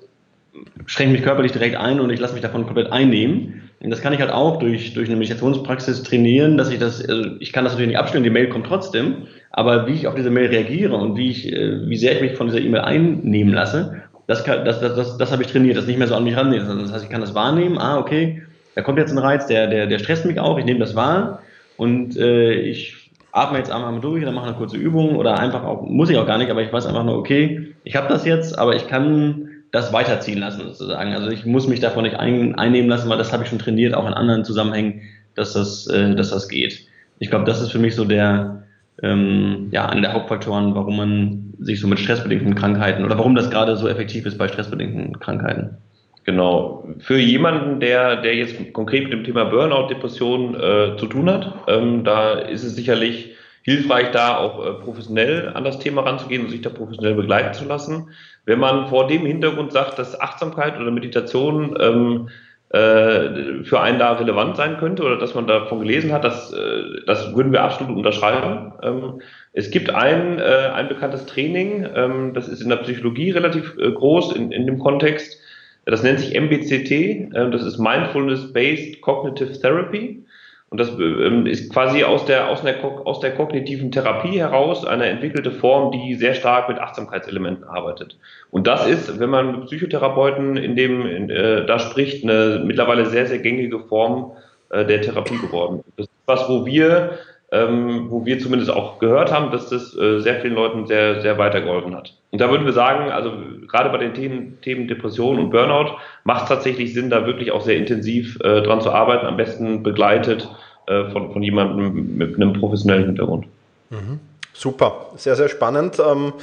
[0.86, 3.70] schränkt mich körperlich direkt ein und ich lasse mich davon komplett einnehmen.
[3.82, 7.32] Und das kann ich halt auch durch, durch eine Meditationspraxis trainieren, dass ich das, also
[7.40, 10.30] ich kann das natürlich nicht abstellen, die Mail kommt trotzdem, aber wie ich auf diese
[10.30, 14.02] Mail reagiere und wie ich, äh, wie sehr ich mich von dieser E-Mail einnehmen lasse,
[14.28, 16.38] das, kann, das, das, das, das habe ich trainiert, das nicht mehr so an mich
[16.38, 16.68] rannehmen.
[16.80, 18.44] Das heißt, ich kann das wahrnehmen, ah, okay,
[18.76, 21.42] da kommt jetzt ein Reiz, der, der, der stresst mich auch, ich nehme das wahr
[21.78, 25.82] und äh, ich atme jetzt einmal durch, dann mache eine kurze Übung oder einfach auch,
[25.82, 28.58] muss ich auch gar nicht, aber ich weiß einfach nur, okay, ich habe das jetzt,
[28.58, 31.14] aber ich kann das weiterziehen lassen sozusagen.
[31.14, 33.94] Also ich muss mich davon nicht ein, einnehmen lassen, weil das habe ich schon trainiert,
[33.94, 35.02] auch in anderen Zusammenhängen,
[35.36, 36.86] dass das, äh, dass das geht.
[37.20, 38.64] Ich glaube, das ist für mich so der,
[39.02, 43.50] ähm, ja, einer der Hauptfaktoren, warum man sich so mit stressbedingten Krankheiten oder warum das
[43.50, 45.78] gerade so effektiv ist bei stressbedingten Krankheiten.
[46.24, 46.88] Genau.
[47.00, 51.54] Für jemanden, der, der jetzt konkret mit dem Thema Burnout, Depression äh, zu tun hat,
[51.68, 56.50] ähm, da ist es sicherlich hilfreich, da auch äh, professionell an das Thema ranzugehen und
[56.50, 58.10] sich da professionell begleiten zu lassen.
[58.46, 62.30] Wenn man vor dem Hintergrund sagt, dass Achtsamkeit oder Meditation ähm,
[62.74, 67.04] äh, für einen da relevant sein könnte oder dass man davon gelesen hat, das, äh,
[67.06, 68.74] das würden wir absolut unterschreiben.
[68.82, 69.22] Ähm,
[69.54, 74.36] es gibt ein, äh, ein bekanntes Training, ähm, das ist in der Psychologie relativ groß
[74.36, 75.38] in, in dem Kontext.
[75.86, 80.24] Das nennt sich MBCT, äh, das ist Mindfulness-Based Cognitive Therapy.
[80.72, 85.06] Und das ähm, ist quasi aus der, aus, der, aus der kognitiven Therapie heraus eine
[85.08, 88.18] entwickelte Form, die sehr stark mit Achtsamkeitselementen arbeitet.
[88.52, 93.06] Und das ist, wenn man mit Psychotherapeuten in dem, in, äh, da spricht, eine mittlerweile
[93.08, 94.32] sehr, sehr gängige Form
[94.70, 95.84] äh, der Therapie geworden.
[95.98, 97.20] Das ist was, wo wir
[97.52, 101.38] ähm, wo wir zumindest auch gehört haben, dass das äh, sehr vielen Leuten sehr, sehr
[101.38, 102.14] weitergeholfen hat.
[102.32, 103.34] Und da würden wir sagen, also
[103.68, 107.62] gerade bei den Themen, Themen Depression und Burnout macht es tatsächlich Sinn, da wirklich auch
[107.62, 110.48] sehr intensiv äh, dran zu arbeiten, am besten begleitet
[110.88, 113.46] äh, von, von jemandem mit einem professionellen Hintergrund.
[113.90, 114.20] Mhm.
[114.54, 115.98] Super, sehr, sehr spannend.
[116.00, 116.34] Ähm,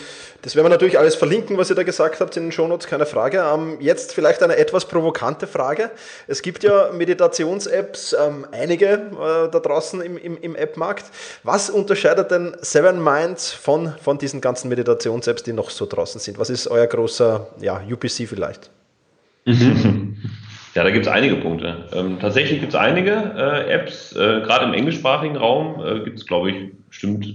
[0.42, 3.04] das werden wir natürlich alles verlinken, was ihr da gesagt habt in den Shownotes, keine
[3.04, 3.44] Frage.
[3.52, 5.90] Ähm, jetzt vielleicht eine etwas provokante Frage.
[6.26, 11.04] Es gibt ja Meditations-Apps, ähm, einige äh, da draußen im, im, im App-Markt.
[11.42, 16.38] Was unterscheidet denn Seven Minds von, von diesen ganzen Meditations-Apps, die noch so draußen sind?
[16.38, 18.70] Was ist euer großer ja, UPC vielleicht?
[20.78, 21.74] Ja, da gibt es einige Punkte.
[21.92, 26.24] Ähm, tatsächlich gibt es einige äh, Apps, äh, gerade im englischsprachigen Raum äh, gibt es,
[26.24, 26.56] glaube ich,
[26.88, 27.26] bestimmt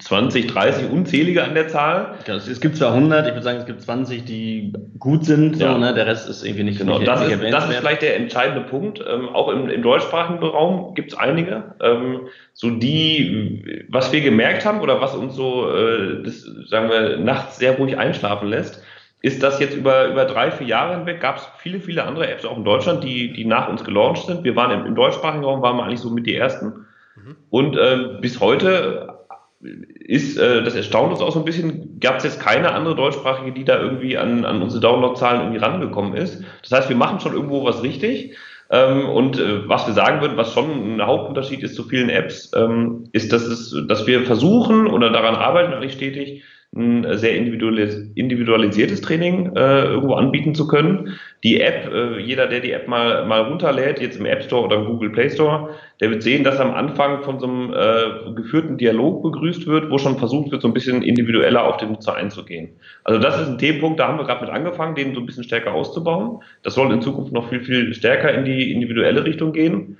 [0.00, 2.18] 20, 30 unzählige an der Zahl.
[2.26, 5.72] Es, es gibt zwar 100, ich würde sagen, es gibt 20, die gut sind, ja.
[5.72, 5.94] so, ne?
[5.94, 8.68] der Rest ist irgendwie nicht Genau, nicht, das, nicht ist, das ist vielleicht der entscheidende
[8.68, 9.02] Punkt.
[9.10, 11.74] Ähm, auch im, im deutschsprachigen Raum gibt es einige.
[11.80, 17.16] Ähm, so die, was wir gemerkt haben oder was uns so, äh, das, sagen wir,
[17.16, 18.82] nachts sehr ruhig einschlafen lässt,
[19.22, 22.44] ist das jetzt über, über drei, vier Jahre hinweg, gab es viele, viele andere Apps
[22.44, 24.44] auch in Deutschland, die, die nach uns gelauncht sind.
[24.44, 26.86] Wir waren im, im deutschsprachigen Raum, waren wir eigentlich so mit die ersten.
[27.16, 27.36] Mhm.
[27.50, 29.20] Und äh, bis heute
[29.60, 33.52] ist, äh, das erstaunt uns auch so ein bisschen, gab es jetzt keine andere deutschsprachige,
[33.52, 36.42] die da irgendwie an, an unsere Downloadzahlen irgendwie rangekommen ist.
[36.62, 38.36] Das heißt, wir machen schon irgendwo was richtig.
[38.70, 42.52] Ähm, und äh, was wir sagen würden, was schon ein Hauptunterschied ist zu vielen Apps,
[42.56, 46.44] ähm, ist, dass, es, dass wir versuchen oder daran arbeiten eigentlich stetig,
[46.76, 51.18] ein sehr individualisiertes Training äh, irgendwo anbieten zu können.
[51.42, 54.76] Die App, äh, jeder, der die App mal, mal runterlädt, jetzt im App Store oder
[54.76, 58.78] im Google Play Store, der wird sehen, dass am Anfang von so einem äh, geführten
[58.78, 62.68] Dialog begrüßt wird, wo schon versucht wird, so ein bisschen individueller auf den Nutzer einzugehen.
[63.02, 65.44] Also das ist ein Themenpunkt, da haben wir gerade mit angefangen, den so ein bisschen
[65.44, 66.40] stärker auszubauen.
[66.62, 69.98] Das soll in Zukunft noch viel, viel stärker in die individuelle Richtung gehen.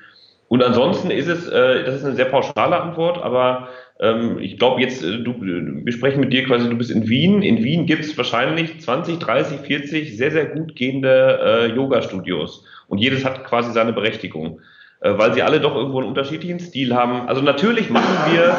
[0.51, 3.69] Und ansonsten ist es, äh, das ist eine sehr pauschale Antwort, aber
[4.01, 7.43] ähm, ich glaube jetzt, äh, du, wir sprechen mit dir quasi, du bist in Wien.
[7.43, 12.65] In Wien gibt es wahrscheinlich 20, 30, 40 sehr, sehr gut gehende äh, Yoga-Studios.
[12.89, 14.61] Und jedes hat quasi seine Berechtigung
[15.03, 17.29] äh, weil sie alle doch irgendwo einen unterschiedlichen Stil haben.
[17.29, 18.57] Also natürlich machen wir,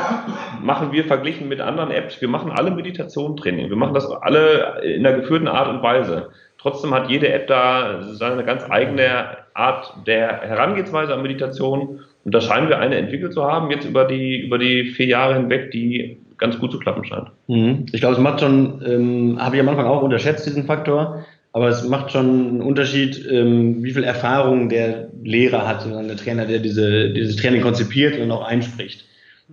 [0.62, 3.70] machen wir verglichen mit anderen Apps, wir machen alle Meditation-Training.
[3.70, 6.30] Wir machen das alle in einer geführten Art und Weise.
[6.62, 12.42] Trotzdem hat jede App da seine ganz eigene Art der Herangehensweise an Meditation und da
[12.42, 16.18] scheinen wir eine entwickelt zu haben, jetzt über die, über die vier Jahre hinweg, die
[16.38, 17.30] ganz gut zu klappen scheint.
[17.48, 17.86] Mhm.
[17.92, 21.68] Ich glaube, es macht schon, ähm, habe ich am Anfang auch unterschätzt, diesen Faktor, aber
[21.68, 26.60] es macht schon einen Unterschied, ähm, wie viel Erfahrung der Lehrer hat, der Trainer, der
[26.60, 29.06] diese, dieses Training konzipiert und auch einspricht.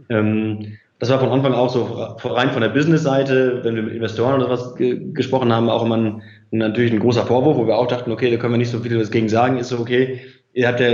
[0.08, 1.84] Ähm, das war von Anfang auch so
[2.24, 5.96] rein von der Business-Seite, wenn wir mit Investoren oder sowas ge gesprochen haben, auch immer
[5.96, 8.80] ein, natürlich ein großer Vorwurf, wo wir auch dachten, okay, da können wir nicht so
[8.80, 10.20] viel dagegen sagen, ist so, okay,
[10.52, 10.88] ihr habt ja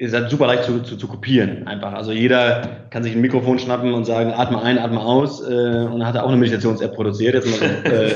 [0.00, 1.92] ihr seid super leicht zu, zu, zu kopieren einfach.
[1.92, 6.04] Also jeder kann sich ein Mikrofon schnappen und sagen, atme ein, atme aus äh, und
[6.06, 7.34] hat auch eine Meditations-App produziert.
[7.34, 8.14] Jetzt so, äh,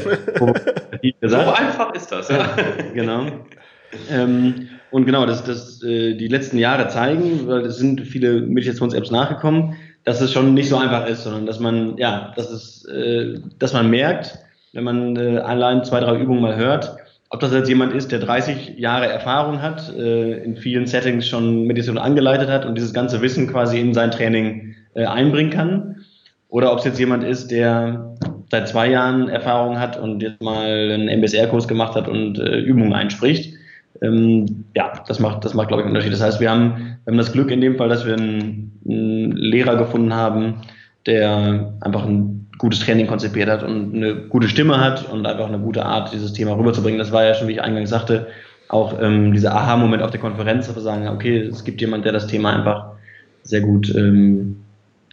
[1.29, 2.31] so einfach ist das.
[2.31, 2.57] Ja.
[2.94, 3.27] genau.
[4.11, 9.11] Ähm, und genau, das, das äh, die letzten Jahre zeigen, weil es sind viele Meditations-Apps
[9.11, 13.40] nachgekommen, dass es schon nicht so einfach ist, sondern dass man, ja, dass es, äh,
[13.59, 14.38] dass man merkt,
[14.75, 16.97] wenn man äh, allein zwei, drei Übungen mal hört,
[17.31, 21.67] ob das jetzt jemand ist, der 30 Jahre Erfahrung hat, äh, in vielen Settings schon
[21.67, 25.97] Meditation angeleitet hat und dieses ganze Wissen quasi in sein Training äh, einbringen kann,
[26.49, 28.15] oder ob es jetzt jemand ist, der
[28.49, 32.93] seit zwei Jahren Erfahrung hat und jetzt mal einen MBSR-Kurs gemacht hat und äh, Übungen
[32.93, 33.55] einspricht.
[34.01, 36.13] Ähm, ja, das macht, das macht, glaube ich, einen Unterschied.
[36.13, 39.33] Das heißt, wir haben, wir haben das Glück in dem Fall, dass wir einen, einen
[39.33, 40.63] Lehrer gefunden haben,
[41.07, 45.59] der einfach ein gutes Training konzipiert hat und eine gute Stimme hat und einfach eine
[45.59, 46.99] gute Art, dieses Thema rüberzubringen.
[46.99, 48.29] Das war ja schon, wie ich eingangs sagte,
[48.69, 52.12] auch ähm, dieser Aha-Moment auf der Konferenz, dass wir sagen, okay, es gibt jemand, der
[52.12, 52.93] das Thema einfach
[53.43, 54.57] sehr gut ähm,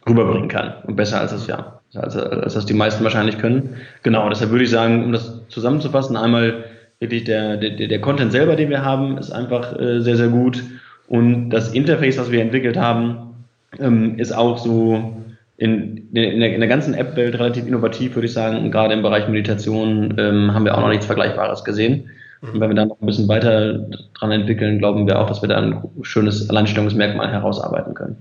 [0.08, 3.75] rüberbringen kann und besser als das ja, als, als das die meisten wahrscheinlich können.
[4.04, 6.63] Genau, deshalb würde ich sagen, um das zusammenzufassen, einmal
[6.99, 10.63] wirklich der, der, der Content selber, den wir haben, ist einfach äh, sehr, sehr gut
[11.08, 13.45] und das Interface, was wir entwickelt haben,
[13.80, 15.17] ähm, ist auch so
[15.62, 18.71] in, in, der, in der ganzen App-Welt relativ innovativ, würde ich sagen.
[18.71, 22.10] Gerade im Bereich Meditation ähm, haben wir auch noch nichts Vergleichbares gesehen.
[22.41, 25.50] Und wenn wir da noch ein bisschen weiter dran entwickeln, glauben wir auch, dass wir
[25.50, 28.17] da ein schönes Alleinstellungsmerkmal herausarbeiten können.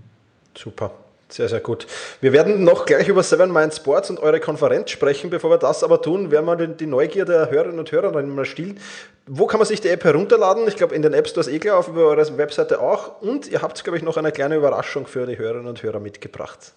[0.54, 0.90] Super.
[1.30, 1.86] Sehr, sehr gut.
[2.20, 5.30] Wir werden noch gleich über Seven Mind Sports und eure Konferenz sprechen.
[5.30, 8.78] Bevor wir das aber tun, werden wir die Neugier der Hörerinnen und Hörer mal stillen.
[9.26, 10.64] Wo kann man sich die App herunterladen?
[10.68, 13.22] Ich glaube, in den App Stores eh klar, auf über eure Webseite auch.
[13.22, 16.74] Und ihr habt, glaube ich, noch eine kleine Überraschung für die Hörerinnen und Hörer mitgebracht.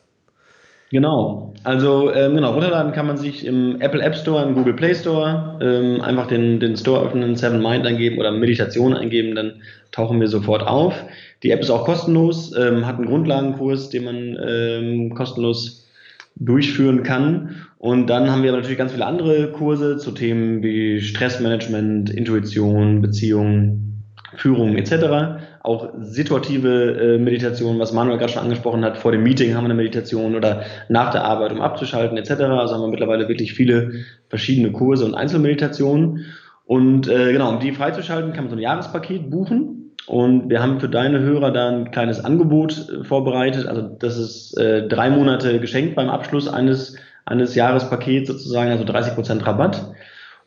[0.93, 4.93] Genau, also ähm, genau, runterladen kann man sich im Apple App Store, im Google Play
[4.93, 9.53] Store ähm, einfach den, den Store öffnen, Seven Mind eingeben oder Meditation eingeben, dann
[9.91, 10.93] tauchen wir sofort auf.
[11.41, 15.89] Die App ist auch kostenlos, ähm, hat einen Grundlagenkurs, den man ähm, kostenlos
[16.35, 17.55] durchführen kann.
[17.79, 24.03] Und dann haben wir natürlich ganz viele andere Kurse zu Themen wie Stressmanagement, Intuition, Beziehungen,
[24.35, 29.55] Führung etc auch situative äh, Meditation, was Manuel gerade schon angesprochen hat, vor dem Meeting
[29.55, 32.31] haben wir eine Meditation oder nach der Arbeit, um abzuschalten etc.
[32.31, 33.93] Also haben wir mittlerweile wirklich viele
[34.27, 36.25] verschiedene Kurse und Einzelmeditationen.
[36.65, 39.95] Und äh, genau, um die freizuschalten, kann man so ein Jahrespaket buchen.
[40.05, 43.65] Und wir haben für deine Hörer da ein kleines Angebot äh, vorbereitet.
[43.65, 49.15] Also das ist äh, drei Monate geschenkt beim Abschluss eines, eines Jahrespakets sozusagen, also 30
[49.15, 49.93] Prozent Rabatt.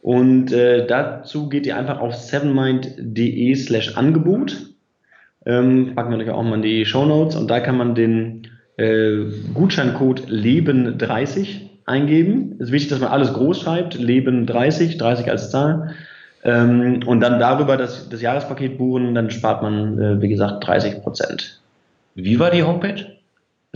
[0.03, 4.76] Und äh, dazu geht ihr einfach auf sevenmind.de slash Angebot.
[5.47, 8.49] Ähm, packen wir natürlich auch mal in die Show Notes und da kann man den
[8.77, 12.57] äh, Gutscheincode Leben30 eingeben.
[12.59, 15.95] Es ist wichtig, dass man alles groß schreibt, Leben 30, 30 als Zahl.
[16.45, 21.03] Ähm, und dann darüber das, das Jahrespaket buchen, dann spart man, äh, wie gesagt, 30
[21.03, 21.61] Prozent.
[22.15, 23.16] Wie war die Homepage?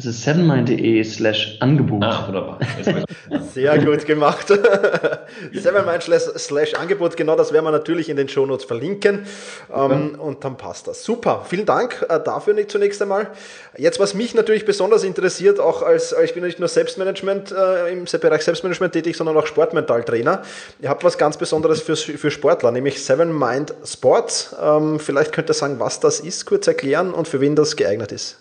[0.00, 2.02] Das ist sevenmind.de slash Angebot.
[2.02, 2.58] Ah, wunderbar.
[3.52, 4.46] Sehr gut gemacht.
[5.52, 9.26] sevenmind slash Angebot, genau das werden wir natürlich in den Shownotes verlinken.
[9.70, 11.04] Ähm, und dann passt das.
[11.04, 13.28] Super, vielen Dank äh, dafür nicht zunächst einmal.
[13.76, 18.06] Jetzt, was mich natürlich besonders interessiert, auch als, ich bin nicht nur Selbstmanagement äh, im
[18.06, 20.40] Bereich Selbstmanagement tätig, sondern auch Sportmentaltrainer.
[20.80, 24.56] Ihr habt was ganz Besonderes für, für Sportler, nämlich Seven Mind Sports.
[24.62, 28.12] Ähm, vielleicht könnt ihr sagen, was das ist, kurz erklären und für wen das geeignet
[28.12, 28.38] ist.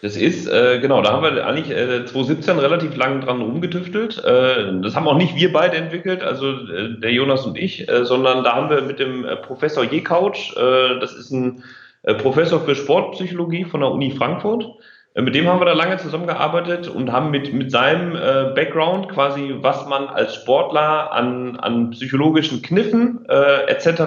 [0.00, 4.22] Das ist, äh, genau, da haben wir eigentlich äh, 2017 relativ lang dran rumgetüftelt.
[4.24, 8.04] Äh, das haben auch nicht wir beide entwickelt, also äh, der Jonas und ich, äh,
[8.04, 11.64] sondern da haben wir mit dem äh, Professor Jekauch, äh, das ist ein
[12.04, 14.68] äh, Professor für Sportpsychologie von der Uni Frankfurt,
[15.14, 19.08] äh, mit dem haben wir da lange zusammengearbeitet und haben mit, mit seinem äh, Background
[19.08, 24.02] quasi, was man als Sportler an, an psychologischen Kniffen äh, etc.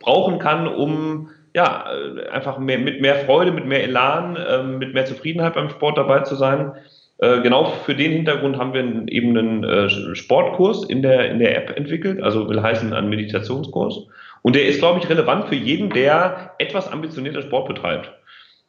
[0.00, 4.94] brauchen kann, um ja, äh, einfach mehr, mit mehr Freude, mit mehr Elan, äh, mit
[4.94, 6.72] mehr Zufriedenheit beim Sport dabei zu sein.
[7.18, 11.56] Äh, genau für den Hintergrund haben wir eben einen äh, Sportkurs in der, in der
[11.56, 14.06] App entwickelt, also will heißen einen Meditationskurs.
[14.42, 18.12] Und der ist, glaube ich, relevant für jeden, der etwas ambitionierter Sport betreibt.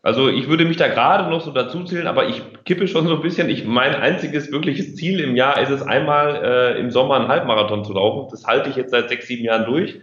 [0.02, 3.16] Also ich würde mich da gerade noch so dazu zählen, aber ich kippe schon so
[3.16, 3.50] ein bisschen.
[3.50, 7.84] Ich, mein einziges wirkliches Ziel im Jahr ist es einmal äh, im Sommer einen Halbmarathon
[7.84, 8.30] zu laufen.
[8.32, 10.00] Das halte ich jetzt seit sechs, sieben Jahren durch.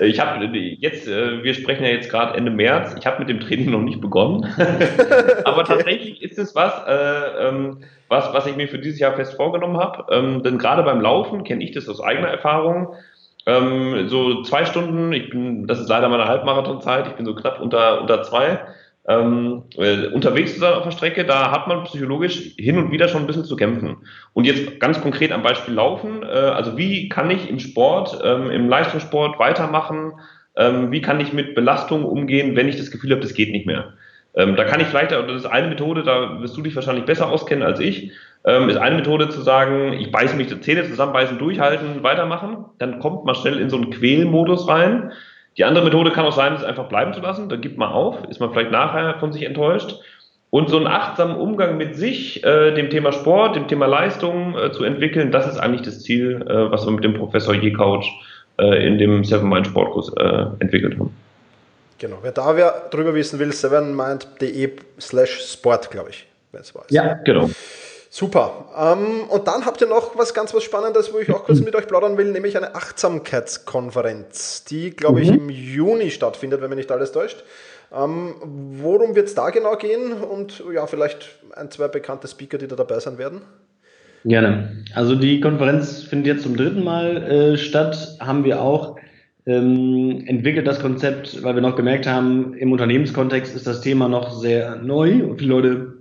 [0.00, 2.94] Ich habe jetzt, äh, wir sprechen ja jetzt gerade Ende März.
[2.98, 4.44] Ich habe mit dem Training noch nicht begonnen,
[5.44, 5.74] aber okay.
[5.74, 9.78] tatsächlich ist es was, äh, ähm, was, was ich mir für dieses Jahr fest vorgenommen
[9.78, 10.06] habe.
[10.14, 12.94] Ähm, denn gerade beim Laufen kenne ich das aus eigener Erfahrung.
[13.46, 17.06] Ähm, so zwei Stunden, ich bin, das ist leider meine Halbmarathonzeit.
[17.06, 18.60] Ich bin so knapp unter unter zwei
[19.08, 23.08] ähm, äh, unterwegs zu sein auf der Strecke, da hat man psychologisch hin und wieder
[23.08, 23.96] schon ein bisschen zu kämpfen.
[24.34, 28.50] Und jetzt ganz konkret am Beispiel Laufen, äh, also wie kann ich im Sport, ähm,
[28.50, 30.12] im Leistungssport weitermachen,
[30.56, 33.66] ähm, wie kann ich mit Belastungen umgehen, wenn ich das Gefühl habe, das geht nicht
[33.66, 33.94] mehr.
[34.34, 37.30] Ähm, da kann ich vielleicht, das ist eine Methode, da wirst du dich wahrscheinlich besser
[37.30, 38.12] auskennen als ich,
[38.44, 42.98] ähm, ist eine Methode zu sagen, ich beiße mich die Zähne zusammenbeißen, durchhalten, weitermachen, dann
[42.98, 45.12] kommt man schnell in so einen Quälmodus rein.
[45.58, 47.48] Die andere Methode kann auch sein, es einfach bleiben zu lassen.
[47.48, 49.96] Da gibt man auf, ist man vielleicht nachher von sich enttäuscht.
[50.50, 54.72] Und so einen achtsamen Umgang mit sich, äh, dem Thema Sport, dem Thema Leistung äh,
[54.72, 58.02] zu entwickeln, das ist eigentlich das Ziel, äh, was wir mit dem Professor Jekauch
[58.58, 61.14] äh, in dem Seven Mind Sportkurs äh, entwickelt haben.
[61.98, 66.84] Genau, wer da wer drüber wissen will, sevenmind.de slash sport, glaube ich, wenn es war.
[66.88, 67.50] Ja, genau.
[68.10, 68.66] Super.
[68.76, 71.74] Ähm, und dann habt ihr noch was ganz was Spannendes, wo ich auch kurz mit
[71.74, 75.36] euch plaudern will, nämlich eine Achtsamkeitskonferenz, die, glaube ich, mhm.
[75.36, 77.44] im Juni stattfindet, wenn mich nicht alles täuscht.
[77.94, 78.34] Ähm,
[78.82, 80.12] worum wird es da genau gehen?
[80.12, 83.42] Und ja, vielleicht ein, zwei bekannte Speaker, die da dabei sein werden?
[84.24, 84.84] Gerne.
[84.94, 88.16] Also die Konferenz findet jetzt zum dritten Mal äh, statt.
[88.20, 88.96] Haben wir auch
[89.46, 94.30] ähm, entwickelt das Konzept, weil wir noch gemerkt haben, im Unternehmenskontext ist das Thema noch
[94.30, 95.97] sehr neu und viele Leute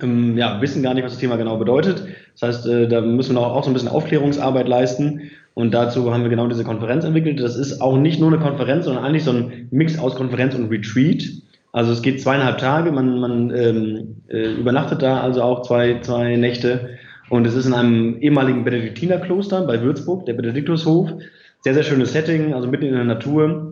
[0.00, 2.04] ähm, ja, wissen gar nicht, was das Thema genau bedeutet.
[2.38, 5.30] Das heißt, äh, da müssen wir auch, auch so ein bisschen Aufklärungsarbeit leisten.
[5.54, 7.40] Und dazu haben wir genau diese Konferenz entwickelt.
[7.40, 10.70] Das ist auch nicht nur eine Konferenz, sondern eigentlich so ein Mix aus Konferenz und
[10.70, 11.24] Retreat.
[11.72, 16.36] Also es geht zweieinhalb Tage, man, man ähm, äh, übernachtet da also auch zwei, zwei
[16.36, 16.90] Nächte.
[17.28, 21.12] Und es ist in einem ehemaligen Benediktinerkloster bei Würzburg, der Benediktushof.
[21.60, 23.69] Sehr, sehr schönes Setting, also mitten in der Natur.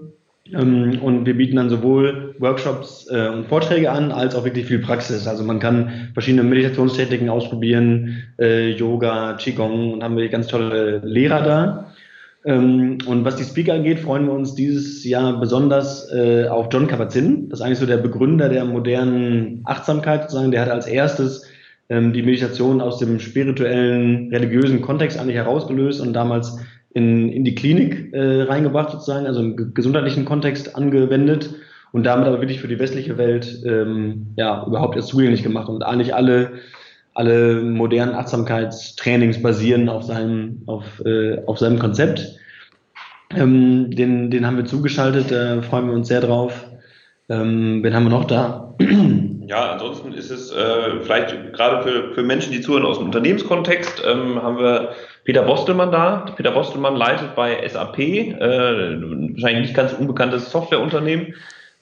[0.55, 4.79] Ähm, und wir bieten dann sowohl Workshops äh, und Vorträge an, als auch wirklich viel
[4.79, 5.27] Praxis.
[5.27, 11.43] Also man kann verschiedene Meditationstechniken ausprobieren, äh, Yoga, Qigong und haben wir ganz tolle Lehrer
[11.43, 11.93] da.
[12.45, 16.87] Ähm, und was die Speaker angeht, freuen wir uns dieses Jahr besonders äh, auf John
[16.87, 17.49] Kabat-Zinn.
[17.51, 20.53] Das ist eigentlich so der Begründer der modernen Achtsamkeit sozusagen.
[20.53, 21.47] Der hat als erstes
[21.89, 26.59] ähm, die Meditation aus dem spirituellen, religiösen Kontext eigentlich herausgelöst und damals
[26.99, 31.55] in, in die Klinik äh, reingebracht sozusagen, also im gesundheitlichen Kontext angewendet
[31.93, 35.83] und damit aber wirklich für die westliche Welt ähm, ja überhaupt erst zugänglich gemacht und
[35.83, 36.53] eigentlich alle
[37.15, 42.37] alle modernen Achtsamkeitstrainings basieren auf seinem auf, äh, auf seinem Konzept.
[43.31, 46.68] Ähm, den, den haben wir zugeschaltet, da freuen wir uns sehr drauf.
[47.29, 48.75] Ähm, wen haben wir noch da?
[49.49, 54.03] Ja, ansonsten ist es äh, vielleicht gerade für, für Menschen, die zuhören aus dem Unternehmenskontext,
[54.07, 54.91] ähm, haben wir
[55.25, 56.27] Peter Bostelmann da.
[56.37, 61.35] Peter Bostelmann leitet bei SAP, äh, wahrscheinlich nicht ganz unbekanntes Softwareunternehmen,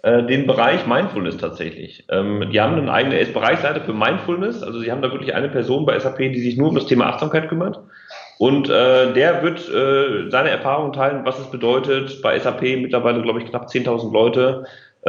[0.02, 2.04] äh, den Bereich Mindfulness tatsächlich.
[2.08, 5.48] Ähm, die haben einen eigenen, er Bereichsleiter für Mindfulness, also sie haben da wirklich eine
[5.48, 7.80] Person bei SAP, die sich nur um das Thema Achtsamkeit kümmert.
[8.38, 13.40] Und äh, der wird äh, seine Erfahrungen teilen, was es bedeutet, bei SAP mittlerweile, glaube
[13.40, 14.66] ich, knapp 10.000 Leute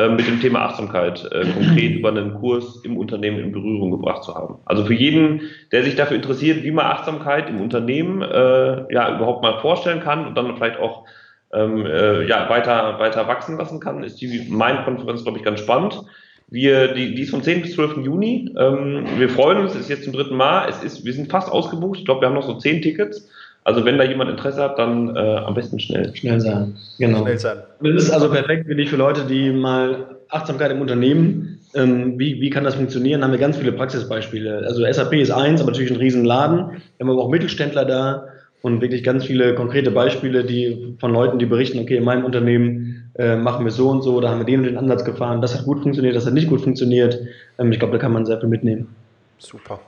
[0.10, 4.36] mit dem Thema Achtsamkeit äh, konkret über einen Kurs im Unternehmen in Berührung gebracht zu
[4.36, 4.60] haben.
[4.66, 5.42] Also für jeden,
[5.72, 10.28] der sich dafür interessiert, wie man Achtsamkeit im Unternehmen äh, ja überhaupt mal vorstellen kann
[10.28, 11.06] und dann vielleicht auch
[11.54, 16.04] ähm, äh, ja, weiter, weiter wachsen lassen kann, ist die Main-Konferenz, glaube ich, ganz spannend.
[16.50, 17.64] Wir, die, die ist vom 10.
[17.64, 17.98] bis 12.
[18.06, 18.54] Juni.
[18.58, 20.70] Ähm, wir freuen uns, es ist jetzt zum dritten Mal.
[20.70, 22.00] Es ist, wir sind fast ausgebucht.
[22.00, 23.30] Ich glaube, wir haben noch so zehn Tickets.
[23.68, 26.16] Also wenn da jemand Interesse hat, dann äh, am besten schnell.
[26.16, 26.78] Schnell sein.
[27.00, 27.24] Genau.
[27.24, 27.58] Schnell sein.
[27.82, 32.40] Das ist also perfekt, finde ich, für Leute, die mal Achtsamkeit im Unternehmen, ähm, wie,
[32.40, 33.20] wie kann das funktionieren?
[33.20, 34.64] Da haben wir ganz viele Praxisbeispiele.
[34.66, 36.58] Also SAP ist eins, aber natürlich ein Riesenladen.
[36.60, 38.30] Wir haben aber auch Mittelständler da
[38.62, 43.12] und wirklich ganz viele konkrete Beispiele, die von Leuten, die berichten, okay, in meinem Unternehmen
[43.16, 45.54] äh, machen wir so und so, da haben wir den und den Ansatz gefahren, das
[45.54, 47.20] hat gut funktioniert, das hat nicht gut funktioniert.
[47.60, 48.96] Ähm, ich glaube, da kann man sehr viel mitnehmen.
[49.40, 49.82] Super.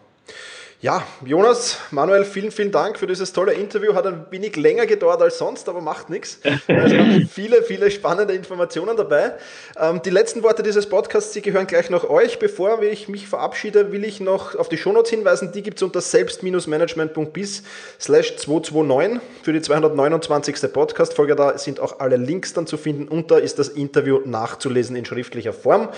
[0.81, 3.95] Ja, Jonas, Manuel, vielen, vielen Dank für dieses tolle Interview.
[3.95, 6.39] Hat ein wenig länger gedauert als sonst, aber macht nichts.
[6.41, 9.33] Es waren viele, viele spannende Informationen dabei.
[9.77, 12.39] Ähm, die letzten Worte dieses Podcasts, die gehören gleich noch euch.
[12.39, 15.51] Bevor ich mich verabschiede, will ich noch auf die Shownotes hinweisen.
[15.51, 17.63] Die gibt es unter selbst-management.bis
[17.99, 20.71] slash 229 für die 229.
[20.71, 21.35] Podcast-Folge.
[21.35, 25.03] Da sind auch alle Links dann zu finden und da ist das Interview nachzulesen in
[25.03, 25.89] schriftlicher Form.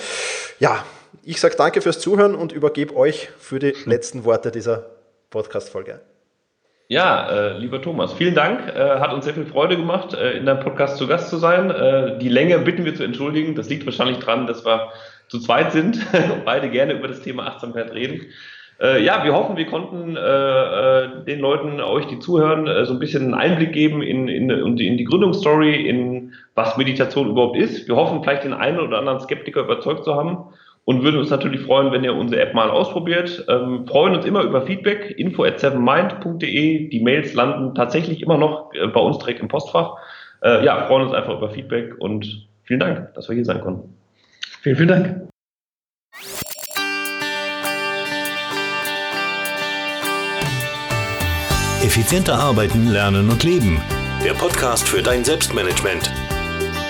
[0.57, 0.83] Ja,
[1.23, 4.85] ich sage danke fürs Zuhören und übergebe euch für die letzten Worte dieser
[5.29, 6.01] Podcast-Folge.
[6.87, 8.67] Ja, äh, lieber Thomas, vielen Dank.
[8.67, 11.71] Äh, hat uns sehr viel Freude gemacht, äh, in deinem Podcast zu Gast zu sein.
[11.71, 13.55] Äh, die Länge bitten wir zu entschuldigen.
[13.55, 14.89] Das liegt wahrscheinlich daran, dass wir
[15.29, 15.95] zu zweit sind
[16.33, 18.25] und beide gerne über das Thema Achtsamkeit reden.
[18.81, 23.23] Äh, ja, wir hoffen, wir konnten äh, den Leuten, euch, die zuhören, so ein bisschen
[23.23, 27.87] einen Einblick geben in, in, in die Gründungsstory, in was Meditation überhaupt ist.
[27.87, 30.45] Wir hoffen, vielleicht den einen oder anderen Skeptiker überzeugt zu haben
[30.85, 33.45] und würden uns natürlich freuen, wenn ihr unsere App mal ausprobiert.
[33.47, 36.89] Ähm, freuen uns immer über Feedback, info at sevenmind.de.
[36.89, 39.97] Die Mails landen tatsächlich immer noch äh, bei uns direkt im Postfach.
[40.43, 43.95] Äh, ja, freuen uns einfach über Feedback und vielen Dank, dass wir hier sein konnten.
[44.61, 45.27] Vielen, vielen Dank.
[51.83, 53.81] Effizienter arbeiten, lernen und leben.
[54.23, 56.11] Der Podcast für dein Selbstmanagement